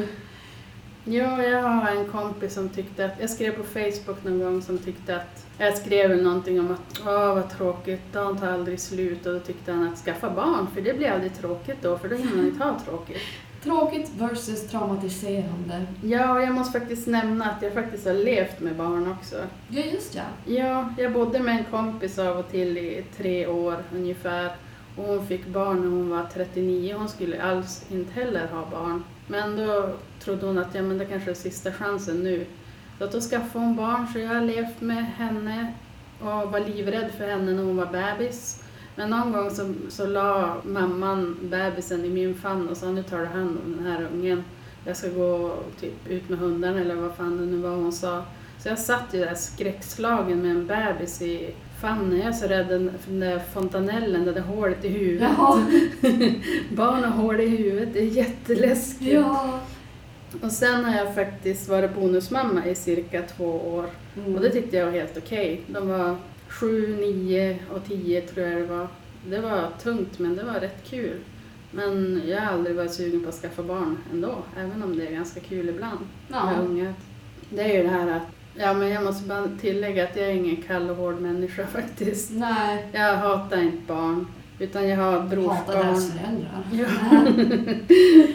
Ja, 1.08 1.42
jag 1.42 1.62
har 1.62 1.90
en 1.90 2.08
kompis 2.08 2.54
som 2.54 2.68
tyckte 2.68 3.04
att, 3.04 3.20
jag 3.20 3.30
skrev 3.30 3.52
på 3.52 3.62
Facebook 3.62 4.24
någon 4.24 4.38
gång 4.38 4.62
som 4.62 4.78
tyckte 4.78 5.16
att, 5.16 5.46
jag 5.58 5.78
skrev 5.78 6.22
någonting 6.22 6.60
om 6.60 6.70
att 6.72 7.00
åh 7.06 7.34
vad 7.34 7.50
tråkigt, 7.50 8.12
dagen 8.12 8.38
tar 8.38 8.46
aldrig 8.46 8.80
slut 8.80 9.26
och 9.26 9.32
då 9.32 9.40
tyckte 9.40 9.72
han 9.72 9.88
att 9.88 9.98
skaffa 9.98 10.30
barn 10.30 10.66
för 10.74 10.80
det 10.80 10.98
blir 10.98 11.10
aldrig 11.10 11.34
tråkigt 11.34 11.76
då 11.82 11.98
för 11.98 12.08
då 12.08 12.16
hinner 12.16 12.36
man 12.36 12.46
inte 12.46 12.64
ha 12.64 12.80
tråkigt. 12.80 13.16
Tråkigt 13.66 14.10
versus 14.18 14.66
traumatiserande. 14.66 15.86
Ja, 16.02 16.34
och 16.34 16.42
jag 16.42 16.54
måste 16.54 16.80
faktiskt 16.80 17.06
nämna 17.06 17.44
att 17.44 17.62
jag 17.62 17.72
faktiskt 17.72 18.06
har 18.06 18.14
levt 18.14 18.60
med 18.60 18.76
barn 18.76 19.12
också. 19.12 19.36
Ja, 19.68 19.82
just 19.82 20.14
ja. 20.14 20.22
Ja, 20.54 20.94
jag 20.98 21.12
bodde 21.12 21.38
med 21.40 21.58
en 21.58 21.64
kompis 21.64 22.18
av 22.18 22.36
och 22.36 22.50
till 22.50 22.78
i 22.78 23.04
tre 23.16 23.46
år 23.46 23.76
ungefär. 23.94 24.56
Och 24.96 25.04
hon 25.04 25.26
fick 25.26 25.46
barn 25.46 25.80
när 25.80 25.88
hon 25.88 26.10
var 26.10 26.26
39. 26.34 26.94
Hon 26.98 27.08
skulle 27.08 27.42
alls 27.42 27.84
inte 27.90 28.12
heller 28.12 28.46
ha 28.46 28.66
barn. 28.70 29.04
Men 29.26 29.56
då 29.56 29.90
trodde 30.20 30.46
hon 30.46 30.58
att 30.58 30.74
ja, 30.74 30.82
men 30.82 30.98
det 30.98 31.06
kanske 31.06 31.30
är 31.30 31.34
sista 31.34 31.72
chansen 31.72 32.22
nu. 32.22 32.46
Så 32.98 33.04
att 33.04 33.12
då 33.12 33.20
skaffade 33.20 33.64
hon 33.64 33.76
barn, 33.76 34.06
så 34.12 34.18
jag 34.18 34.28
har 34.28 34.40
levt 34.40 34.80
med 34.80 35.06
henne 35.06 35.72
och 36.20 36.52
var 36.52 36.60
livrädd 36.60 37.10
för 37.18 37.28
henne 37.28 37.52
när 37.52 37.62
hon 37.62 37.76
var 37.76 37.86
bebis. 37.86 38.62
Men 38.96 39.10
någon 39.10 39.32
gång 39.32 39.50
så, 39.50 39.74
så 39.88 40.06
la 40.06 40.56
mamman 40.64 41.36
bebisen 41.42 42.04
i 42.04 42.08
min 42.08 42.34
famn 42.34 42.68
och 42.68 42.76
sa 42.76 42.86
nu 42.86 43.02
tar 43.02 43.18
du 43.18 43.26
hand 43.26 43.58
om 43.64 43.76
den 43.76 43.86
här 43.86 44.08
ungen. 44.12 44.44
Jag 44.84 44.96
ska 44.96 45.08
gå 45.08 45.54
typ 45.80 46.08
ut 46.08 46.28
med 46.28 46.38
hundarna 46.38 46.80
eller 46.80 46.94
vad 46.94 47.14
fan 47.14 47.36
det 47.36 47.44
nu 47.44 47.56
var 47.56 47.70
hon 47.70 47.92
sa. 47.92 48.22
Så 48.58 48.68
jag 48.68 48.78
satt 48.78 49.14
ju 49.14 49.20
där 49.20 49.34
skräckslagen 49.34 50.42
med 50.42 50.50
en 50.50 50.66
bebis 50.66 51.22
i 51.22 51.54
famnen. 51.80 52.18
Jag 52.18 52.26
är 52.28 52.32
så 52.32 52.46
rädd 52.46 52.66
för 53.00 53.10
den 53.10 53.20
där 53.20 53.38
fontanellen, 53.54 54.24
det 54.24 54.32
där 54.32 54.40
hålet 54.40 54.84
i 54.84 54.88
huvudet. 54.88 55.28
Jaha. 55.38 55.66
Barn 56.70 57.04
har 57.04 57.22
hål 57.22 57.40
i 57.40 57.46
huvudet, 57.46 57.88
det 57.92 58.00
är 58.00 58.04
jätteläskigt. 58.04 59.12
Ja. 59.12 59.60
Och 60.42 60.52
sen 60.52 60.84
har 60.84 60.96
jag 60.96 61.14
faktiskt 61.14 61.68
varit 61.68 61.94
bonusmamma 61.94 62.66
i 62.66 62.74
cirka 62.74 63.22
två 63.22 63.44
år. 63.44 63.84
Mm. 64.16 64.34
Och 64.34 64.40
det 64.40 64.50
tyckte 64.50 64.76
jag 64.76 64.86
var 64.86 64.92
helt 64.92 65.16
okej. 65.16 65.60
De 65.66 65.88
var 65.88 66.16
sju, 66.48 66.96
nio 66.96 67.58
och 67.74 67.84
tio 67.88 68.20
tror 68.20 68.46
jag 68.46 68.56
det 68.62 68.66
var. 68.66 68.88
Det 69.28 69.40
var 69.40 69.70
tungt 69.82 70.18
men 70.18 70.36
det 70.36 70.42
var 70.42 70.60
rätt 70.60 70.84
kul. 70.90 71.18
Men 71.70 72.22
jag 72.26 72.40
har 72.40 72.52
aldrig 72.52 72.76
varit 72.76 72.92
sugen 72.94 73.22
på 73.22 73.28
att 73.28 73.34
skaffa 73.34 73.62
barn 73.62 73.98
ändå, 74.12 74.34
även 74.58 74.82
om 74.82 74.96
det 74.98 75.06
är 75.06 75.12
ganska 75.12 75.40
kul 75.40 75.68
ibland 75.68 75.98
med 76.28 76.40
ja. 76.40 76.60
ungar. 76.60 76.94
Det 77.50 77.62
är 77.62 77.76
ju 77.76 77.82
det 77.82 77.88
här 77.88 78.10
att, 78.10 78.22
ja 78.54 78.74
men 78.74 78.88
jag 78.88 79.04
måste 79.04 79.28
bara 79.28 79.48
tillägga 79.60 80.04
att 80.04 80.16
jag 80.16 80.26
är 80.26 80.32
ingen 80.32 80.56
kall 80.56 80.90
och 80.90 80.96
hård 80.96 81.20
människa 81.20 81.66
faktiskt. 81.72 82.30
Nej. 82.30 82.86
Jag 82.92 83.16
hatar 83.16 83.62
inte 83.62 83.86
barn, 83.86 84.26
utan 84.58 84.88
jag 84.88 84.96
har 84.96 85.12
Hatar 85.12 85.36
brorsbarn. 85.36 85.86
deras 85.86 86.12
föräldrar. 86.12 86.62
Ja. 86.72 86.86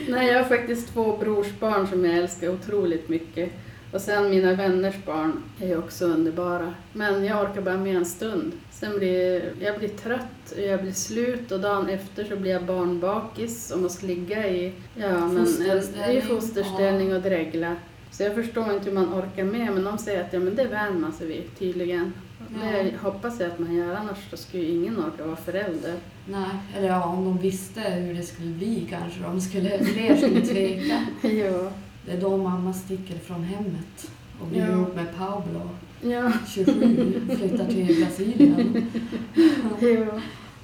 Nej, 0.18 0.28
jag 0.28 0.44
har 0.44 0.50
faktiskt 0.50 0.94
två 0.94 1.18
brorsbarn 1.18 1.88
som 1.88 2.06
jag 2.06 2.18
älskar 2.18 2.50
otroligt 2.50 3.10
mycket. 3.10 3.52
Och 3.92 4.02
sen 4.02 4.30
mina 4.30 4.54
vänners 4.54 4.96
barn 5.06 5.44
är 5.62 5.68
ju 5.68 5.78
också 5.78 6.06
underbara. 6.06 6.74
Men 6.94 7.26
jag 7.26 7.44
orkar 7.50 7.62
bara 7.62 7.78
med 7.78 7.96
en 7.96 8.06
stund. 8.06 8.52
Sen 8.72 8.98
blir 9.00 9.54
jag 9.60 9.80
blir 9.80 9.90
trött 9.90 10.52
och 10.58 10.62
jag 10.62 10.82
blir 10.82 10.92
slut 10.92 11.52
och 11.52 11.60
dagen 11.60 11.90
efter 11.90 12.24
så 12.24 12.36
blir 12.36 12.52
jag 12.52 12.66
barnbakis 12.66 13.72
och 13.72 13.80
måste 13.80 14.06
ligga 14.06 14.48
i, 14.48 14.74
ja, 14.96 15.28
men, 15.28 15.46
Fosterställning. 15.46 16.18
i 16.18 16.22
fosterställning 16.22 17.16
och 17.16 17.22
dregla. 17.22 17.76
Så 18.12 18.24
jag 18.24 18.36
förstår 18.36 18.74
inte 18.74 18.86
hur 18.86 18.92
man 18.96 19.14
orkar 19.14 19.44
med, 19.44 19.74
men 19.74 19.84
de 19.84 19.98
säger 19.98 20.22
att 20.24 20.34
ja, 20.34 20.40
men 20.40 20.56
det 20.56 20.64
vänjer 20.68 21.00
man 21.00 21.14
sig 21.14 21.28
vid 21.28 21.44
tydligen. 21.60 22.14
Det 22.50 22.78
Ja. 22.94 23.10
hoppas 23.10 23.40
jag 23.40 23.52
att 23.52 23.60
man 23.60 23.76
gör, 23.76 23.96
annars 23.96 24.30
så 24.30 24.38
skulle 24.38 24.64
ju 24.64 24.70
ingen 24.72 24.98
orka 25.00 25.26
vara 25.26 25.36
förälder. 25.36 25.94
Nej, 26.26 26.50
eller 26.78 26.88
ja, 26.88 27.06
om 27.06 27.26
de 27.26 27.38
visste 27.38 27.82
hur 27.82 28.14
det 28.14 28.24
skulle 28.24 28.52
bli 28.52 28.88
kanske 28.90 29.20
de 29.24 29.42
skulle, 29.42 29.84
fler 29.86 30.16
skulle 30.16 30.42
tveka. 30.42 31.06
Ja. 31.28 31.72
Det 32.06 32.12
är 32.12 32.22
då 32.22 32.38
mamma 32.38 32.74
sticker 32.74 33.18
från 33.20 33.44
hemmet 33.44 34.12
och 34.42 34.48
blir 34.48 34.60
Ja. 34.62 34.68
ihop 34.72 34.96
med 34.96 35.16
Pablo, 35.18 35.70
Ja. 36.02 36.32
27, 36.48 37.22
flyttar 37.38 37.66
till 37.66 38.04
Brasilien. 38.06 38.92
ja. 39.82 40.20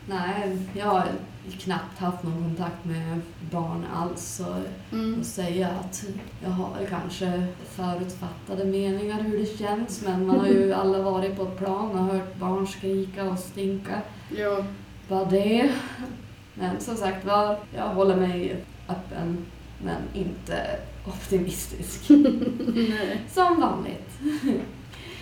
Nej, 0.10 0.58
jag 0.74 0.86
har 0.86 1.04
knappt 1.60 2.00
haft 2.00 2.24
någon 2.24 2.44
kontakt 2.44 2.86
med 2.86 3.20
barn 3.52 3.86
alls. 3.96 4.22
Så 4.36 4.46
Mm. 4.98 5.20
att 5.20 5.26
säga 5.26 5.68
att 5.70 6.04
jag 6.44 6.50
har 6.50 6.86
kanske 6.90 7.48
förutfattade 7.70 8.66
meningar 8.66 9.20
hur 9.22 9.38
det 9.40 9.58
känns 9.58 10.04
men 10.06 10.28
man 10.28 10.40
har 10.40 10.48
ju 10.48 10.74
alla 10.82 11.02
varit 11.02 11.36
på 11.36 11.44
ett 11.44 11.58
plan 11.58 11.92
och 11.92 12.06
hört 12.16 12.36
barn 12.40 12.68
skrika 12.68 13.24
och 13.24 13.40
stinka. 13.40 14.02
Ja. 14.38 14.64
Vad 15.10 15.30
det. 15.30 15.70
Men 16.54 16.80
som 16.80 16.96
sagt 16.96 17.26
var, 17.26 17.58
jag 17.76 17.84
håller 17.90 18.16
mig 18.16 18.56
öppen 18.90 19.38
men 19.84 20.02
inte 20.14 20.80
optimistisk. 21.08 22.10
Nej. 22.10 23.22
Som 23.34 23.62
vanligt. 23.62 24.10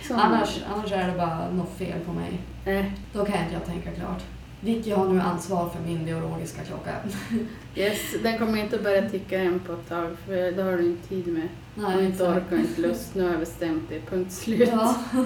Som- 0.06 0.16
Annars, 0.16 0.60
annars 0.74 0.92
är 0.92 1.08
det 1.08 1.14
bara 1.18 1.50
något 1.50 1.78
fel 1.78 2.00
på 2.06 2.12
mig. 2.12 2.40
Nej. 2.64 2.92
Då 3.12 3.24
kan 3.24 3.42
inte 3.42 3.54
jag 3.54 3.64
tänka 3.66 3.90
klart. 3.90 4.22
Vicky 4.60 4.90
har 4.90 5.08
nu 5.08 5.20
ansvar 5.20 5.68
för 5.68 5.80
min 5.82 6.04
biologiska 6.04 6.62
klocka. 6.62 6.90
Yes, 7.76 7.98
den 8.22 8.38
kommer 8.38 8.58
inte 8.62 8.78
börja 8.78 9.10
ticka 9.10 9.38
hem 9.38 9.60
på 9.66 9.72
ett 9.72 9.88
tag 9.88 10.16
för 10.26 10.52
det 10.52 10.62
har 10.62 10.72
du 10.76 10.86
inte 10.86 11.08
tid 11.08 11.26
med. 11.26 11.48
och 11.96 12.02
inte 12.02 12.24
exakt. 12.28 12.52
och 12.52 12.58
inte 12.58 12.80
lust. 12.80 13.14
Nu 13.14 13.22
har 13.22 13.30
jag 13.30 13.40
bestämt 13.40 13.82
det. 13.88 14.00
Punkt 14.00 14.32
slut. 14.32 14.68
Ja. 14.72 14.94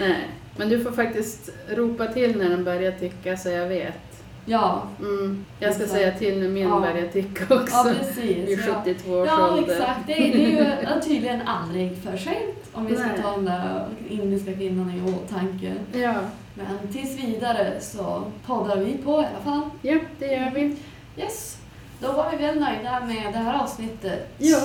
Nej. 0.00 0.28
Men 0.56 0.68
du 0.68 0.84
får 0.84 0.90
faktiskt 0.92 1.50
ropa 1.70 2.06
till 2.06 2.38
när 2.38 2.50
den 2.50 2.64
börjar 2.64 2.92
ticka 2.92 3.36
så 3.36 3.48
jag 3.48 3.68
vet. 3.68 4.09
Ja, 4.50 4.82
Mm. 5.00 5.44
Jag 5.60 5.74
ska 5.74 5.82
Exakt. 5.84 6.00
säga 6.00 6.18
till 6.18 6.48
min 6.48 6.62
Ja. 6.68 6.84
ticka 7.12 7.54
också. 7.54 7.74
ja 7.76 7.90
I 7.90 7.94
precis. 7.94 8.66
Ja. 8.66 8.82
72 8.84 9.12
års 9.12 9.28
Ja, 9.28 9.50
ålder. 9.52 9.72
exakt. 9.72 10.00
Det 10.06 10.12
är, 10.12 10.32
det 10.32 10.44
är 10.44 10.94
ju 10.94 11.00
tydligen 11.00 11.42
aldrig 11.42 11.96
för 12.02 12.16
sent 12.16 12.56
om 12.72 12.86
vi 12.86 12.94
ska 12.96 13.06
Nej. 13.06 13.22
ta 13.22 13.30
den 13.30 13.44
där 13.44 13.86
indiska 14.08 14.52
kvinnan 14.52 14.90
i 14.90 15.12
åtanke. 15.12 15.74
Ja. 15.92 16.14
Men 16.54 16.92
tills 16.92 17.18
vidare 17.18 17.80
så 17.80 18.22
poddar 18.46 18.76
vi 18.76 18.92
på 18.98 19.10
i 19.12 19.14
alla 19.26 19.44
fall. 19.44 19.70
ja, 19.82 19.98
det 20.18 20.26
gör 20.26 20.50
vi. 20.54 20.76
Yes. 21.16 21.56
Då 22.00 22.12
var 22.12 22.30
vi 22.30 22.36
väl 22.46 22.60
nöjda 22.60 23.00
med 23.06 23.32
det 23.32 23.38
här 23.38 23.62
avsnittet. 23.62 24.28
Ja, 24.38 24.58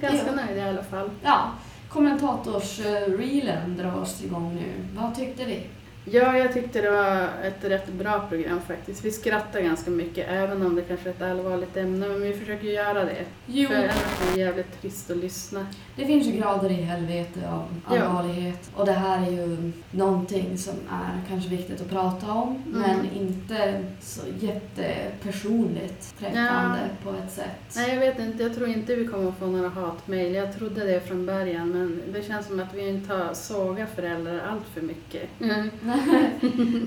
ganska 0.00 0.26
Ja. 0.26 0.32
nöjd 0.46 0.58
i 0.58 0.60
alla 0.60 0.82
fall. 0.82 1.10
Ja, 1.22 1.50
kommentators-reelen 1.88 3.76
dras 3.76 4.24
igång 4.24 4.54
nu. 4.54 5.00
Vad 5.00 5.14
tyckte 5.16 5.44
vi? 5.44 5.60
Ja, 6.10 6.38
jag 6.38 6.52
tyckte 6.52 6.80
det 6.80 6.90
var 6.90 7.28
ett 7.42 7.64
rätt 7.64 7.88
bra 7.92 8.26
program 8.28 8.60
faktiskt. 8.68 9.04
Vi 9.04 9.10
skrattar 9.10 9.60
ganska 9.60 9.90
mycket, 9.90 10.26
även 10.30 10.66
om 10.66 10.74
det 10.76 10.82
kanske 10.82 11.08
är 11.08 11.12
ett 11.12 11.22
allvarligt 11.22 11.76
ämne, 11.76 12.08
men 12.08 12.22
vi 12.22 12.32
försöker 12.32 12.68
göra 12.68 13.04
det. 13.04 13.24
Jo, 13.46 13.68
För 13.68 13.74
annars 13.76 13.96
är 14.30 14.34
det 14.34 14.40
jävligt 14.40 14.80
trist 14.80 15.10
att 15.10 15.16
lyssna. 15.16 15.66
det 15.96 16.06
finns 16.06 16.26
ju 16.26 16.32
grader 16.32 16.70
i 16.70 16.74
helvete 16.74 17.40
av 17.50 17.64
Ja. 17.90 18.02
allvarlighet. 18.02 18.70
Och 18.74 18.86
det 18.86 18.92
här 18.92 19.26
är 19.26 19.30
ju 19.30 19.72
någonting 19.90 20.58
som 20.58 20.74
är 20.90 21.20
kanske 21.28 21.50
viktigt 21.50 21.80
att 21.80 21.90
prata 21.90 22.32
om, 22.32 22.62
Mm. 22.66 22.80
men 22.80 23.10
inte 23.22 23.84
så 24.00 24.20
jättepersonligt 24.40 26.18
träffande 26.18 26.78
på 27.02 27.10
ett 27.10 27.32
sätt. 27.32 27.74
Nej, 27.76 27.90
jag 27.94 28.00
vet 28.00 28.18
inte. 28.18 28.42
Jag 28.42 28.54
tror 28.54 28.68
inte 28.68 28.94
vi 28.94 29.06
kommer 29.06 29.28
att 29.28 29.38
få 29.38 29.46
några 29.46 29.68
hatmejl. 29.68 30.34
Jag 30.34 30.56
trodde 30.58 30.84
det 30.84 31.00
från 31.08 31.26
början, 31.26 31.68
men 31.70 32.02
det 32.12 32.22
känns 32.22 32.46
som 32.46 32.60
att 32.60 32.74
vi 32.74 32.88
inte 32.88 33.14
har 33.14 33.34
sågat 33.34 33.88
föräldrar 33.94 34.40
allt 34.50 34.64
för 34.74 34.80
mycket. 34.80 35.28
Mm. 35.40 35.70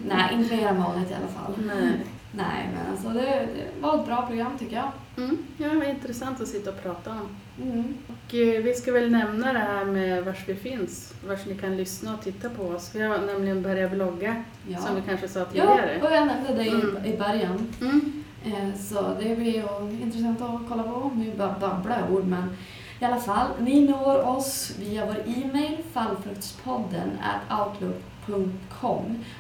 Nej, 0.08 0.34
inte 0.34 0.56
mer 0.56 0.68
än 0.68 0.84
vanligt 0.84 1.12
i 1.12 1.14
alla 1.14 1.28
fall. 1.28 1.54
Nej. 1.66 1.92
Nej, 2.32 2.70
men 2.74 2.92
alltså 2.92 3.10
det, 3.10 3.22
det 3.56 3.82
var 3.82 4.00
ett 4.00 4.06
bra 4.06 4.28
program 4.28 4.52
tycker 4.60 4.76
jag. 4.76 4.92
Mm. 5.18 5.38
Ja, 5.58 5.68
det 5.70 5.76
var 5.76 5.86
intressant 5.86 6.42
att 6.42 6.48
sitta 6.48 6.70
och 6.70 6.84
prata 6.84 7.12
om. 7.12 7.28
Mm. 7.64 7.94
Och 8.08 8.36
eh, 8.36 8.64
vi 8.64 8.74
ska 8.74 8.92
väl 8.92 9.12
nämna 9.12 9.54
det 9.54 9.60
här 9.60 9.86
med 9.86 10.26
vars 10.26 10.44
vi 10.48 10.56
finns, 10.56 11.14
vars 11.28 11.46
ni 11.46 11.56
kan 11.58 11.78
lyssna 11.78 12.14
och 12.14 12.22
titta 12.24 12.50
på 12.50 12.64
oss. 12.64 12.92
Vi 12.94 13.02
har 13.02 13.18
nämligen 13.18 13.62
börjat 13.62 13.92
vlogga, 13.92 14.44
Ja. 14.68 14.78
som 14.80 14.96
vi 14.96 15.02
kanske 15.02 15.28
sa 15.28 15.40
ja, 15.40 15.46
tidigare. 15.46 16.00
och 16.02 16.12
jag 16.12 16.28
nämnde 16.28 16.54
det 16.54 16.64
i, 16.66 16.70
Mm. 16.70 17.06
i 17.06 17.18
början. 17.18 17.68
Mm. 17.82 18.24
Eh, 18.46 18.76
Så 18.80 19.02
det 19.20 19.36
blir 19.36 19.54
ju 19.54 19.64
intressant 20.02 20.42
att 20.42 20.60
kolla 20.70 20.84
på. 20.84 21.12
Nu 21.16 21.32
bara 21.38 21.56
babblar 21.60 22.00
jag 22.00 22.14
ord 22.18 22.26
men 22.26 22.44
i 23.02 23.06
alla 23.06 23.20
fall. 23.20 23.48
Ni 23.60 23.88
når 23.88 24.28
oss 24.28 24.76
via 24.80 25.06
vår 25.06 25.16
e-mail 25.26 25.78
fallfruktspodden 25.94 27.10
at 27.22 27.60
outlook.com 27.60 28.19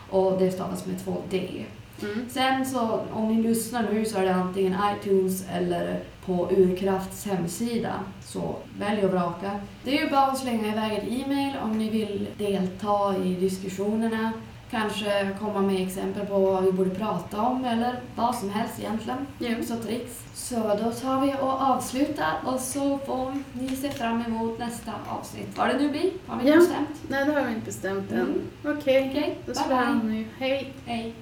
och 0.09 0.39
det 0.39 0.51
stavas 0.51 0.85
med 0.85 1.03
två 1.03 1.15
D. 1.29 1.65
Mm. 2.01 2.29
Sen 2.29 2.65
så 2.65 2.99
om 3.13 3.35
ni 3.35 3.43
lyssnar 3.43 3.83
nu 3.93 4.05
så 4.05 4.17
är 4.17 4.25
det 4.25 4.33
antingen 4.33 4.77
iTunes 4.95 5.45
eller 5.51 5.99
på 6.25 6.49
Urkrafts 6.51 7.25
hemsida. 7.25 7.93
Så 8.25 8.55
välj 8.79 9.05
och 9.05 9.11
vraka. 9.11 9.59
Det 9.83 9.97
är 9.97 10.03
ju 10.03 10.09
bara 10.09 10.25
att 10.25 10.37
slänga 10.37 10.67
iväg 10.67 10.97
ett 10.97 11.07
e-mail 11.07 11.53
om 11.63 11.77
ni 11.77 11.89
vill 11.89 12.27
delta 12.37 13.15
i 13.25 13.35
diskussionerna. 13.35 14.31
Kanske 14.71 15.29
komma 15.39 15.61
med 15.61 15.87
exempel 15.87 16.25
på 16.25 16.39
vad 16.39 16.63
vi 16.63 16.71
borde 16.71 16.89
prata 16.89 17.41
om 17.41 17.65
eller 17.65 17.99
vad 18.15 18.35
som 18.35 18.49
helst 18.49 18.79
egentligen. 18.79 19.27
Tips 19.39 19.71
och 19.71 19.83
tricks. 19.83 20.23
Så 20.33 20.55
då 20.55 20.91
tar 20.91 21.21
vi 21.21 21.33
och 21.41 21.61
avslutar 21.61 22.33
och 22.45 22.59
så 22.59 22.97
får 22.97 23.33
ni 23.53 23.75
se 23.75 23.89
fram 23.89 24.21
emot 24.27 24.59
nästa 24.59 24.91
avsnitt. 25.07 25.57
Vad 25.57 25.67
det 25.67 25.77
nu 25.77 25.89
blir, 25.89 26.11
har 26.27 26.39
vi 26.39 26.47
inte 26.47 26.49
Ja. 26.49 26.55
bestämt. 26.59 26.89
Nej, 27.07 27.25
det 27.25 27.31
har 27.33 27.41
vi 27.41 27.49
inte 27.53 27.65
bestämt 27.65 28.11
än. 28.11 28.19
Mm. 28.19 28.77
Okej, 28.77 29.09
Okej, 29.11 29.37
då 29.45 29.51
bye 29.53 29.61
slår 29.63 30.03
nu. 30.03 30.25
Hej! 30.39 30.73
Hej. 30.85 31.15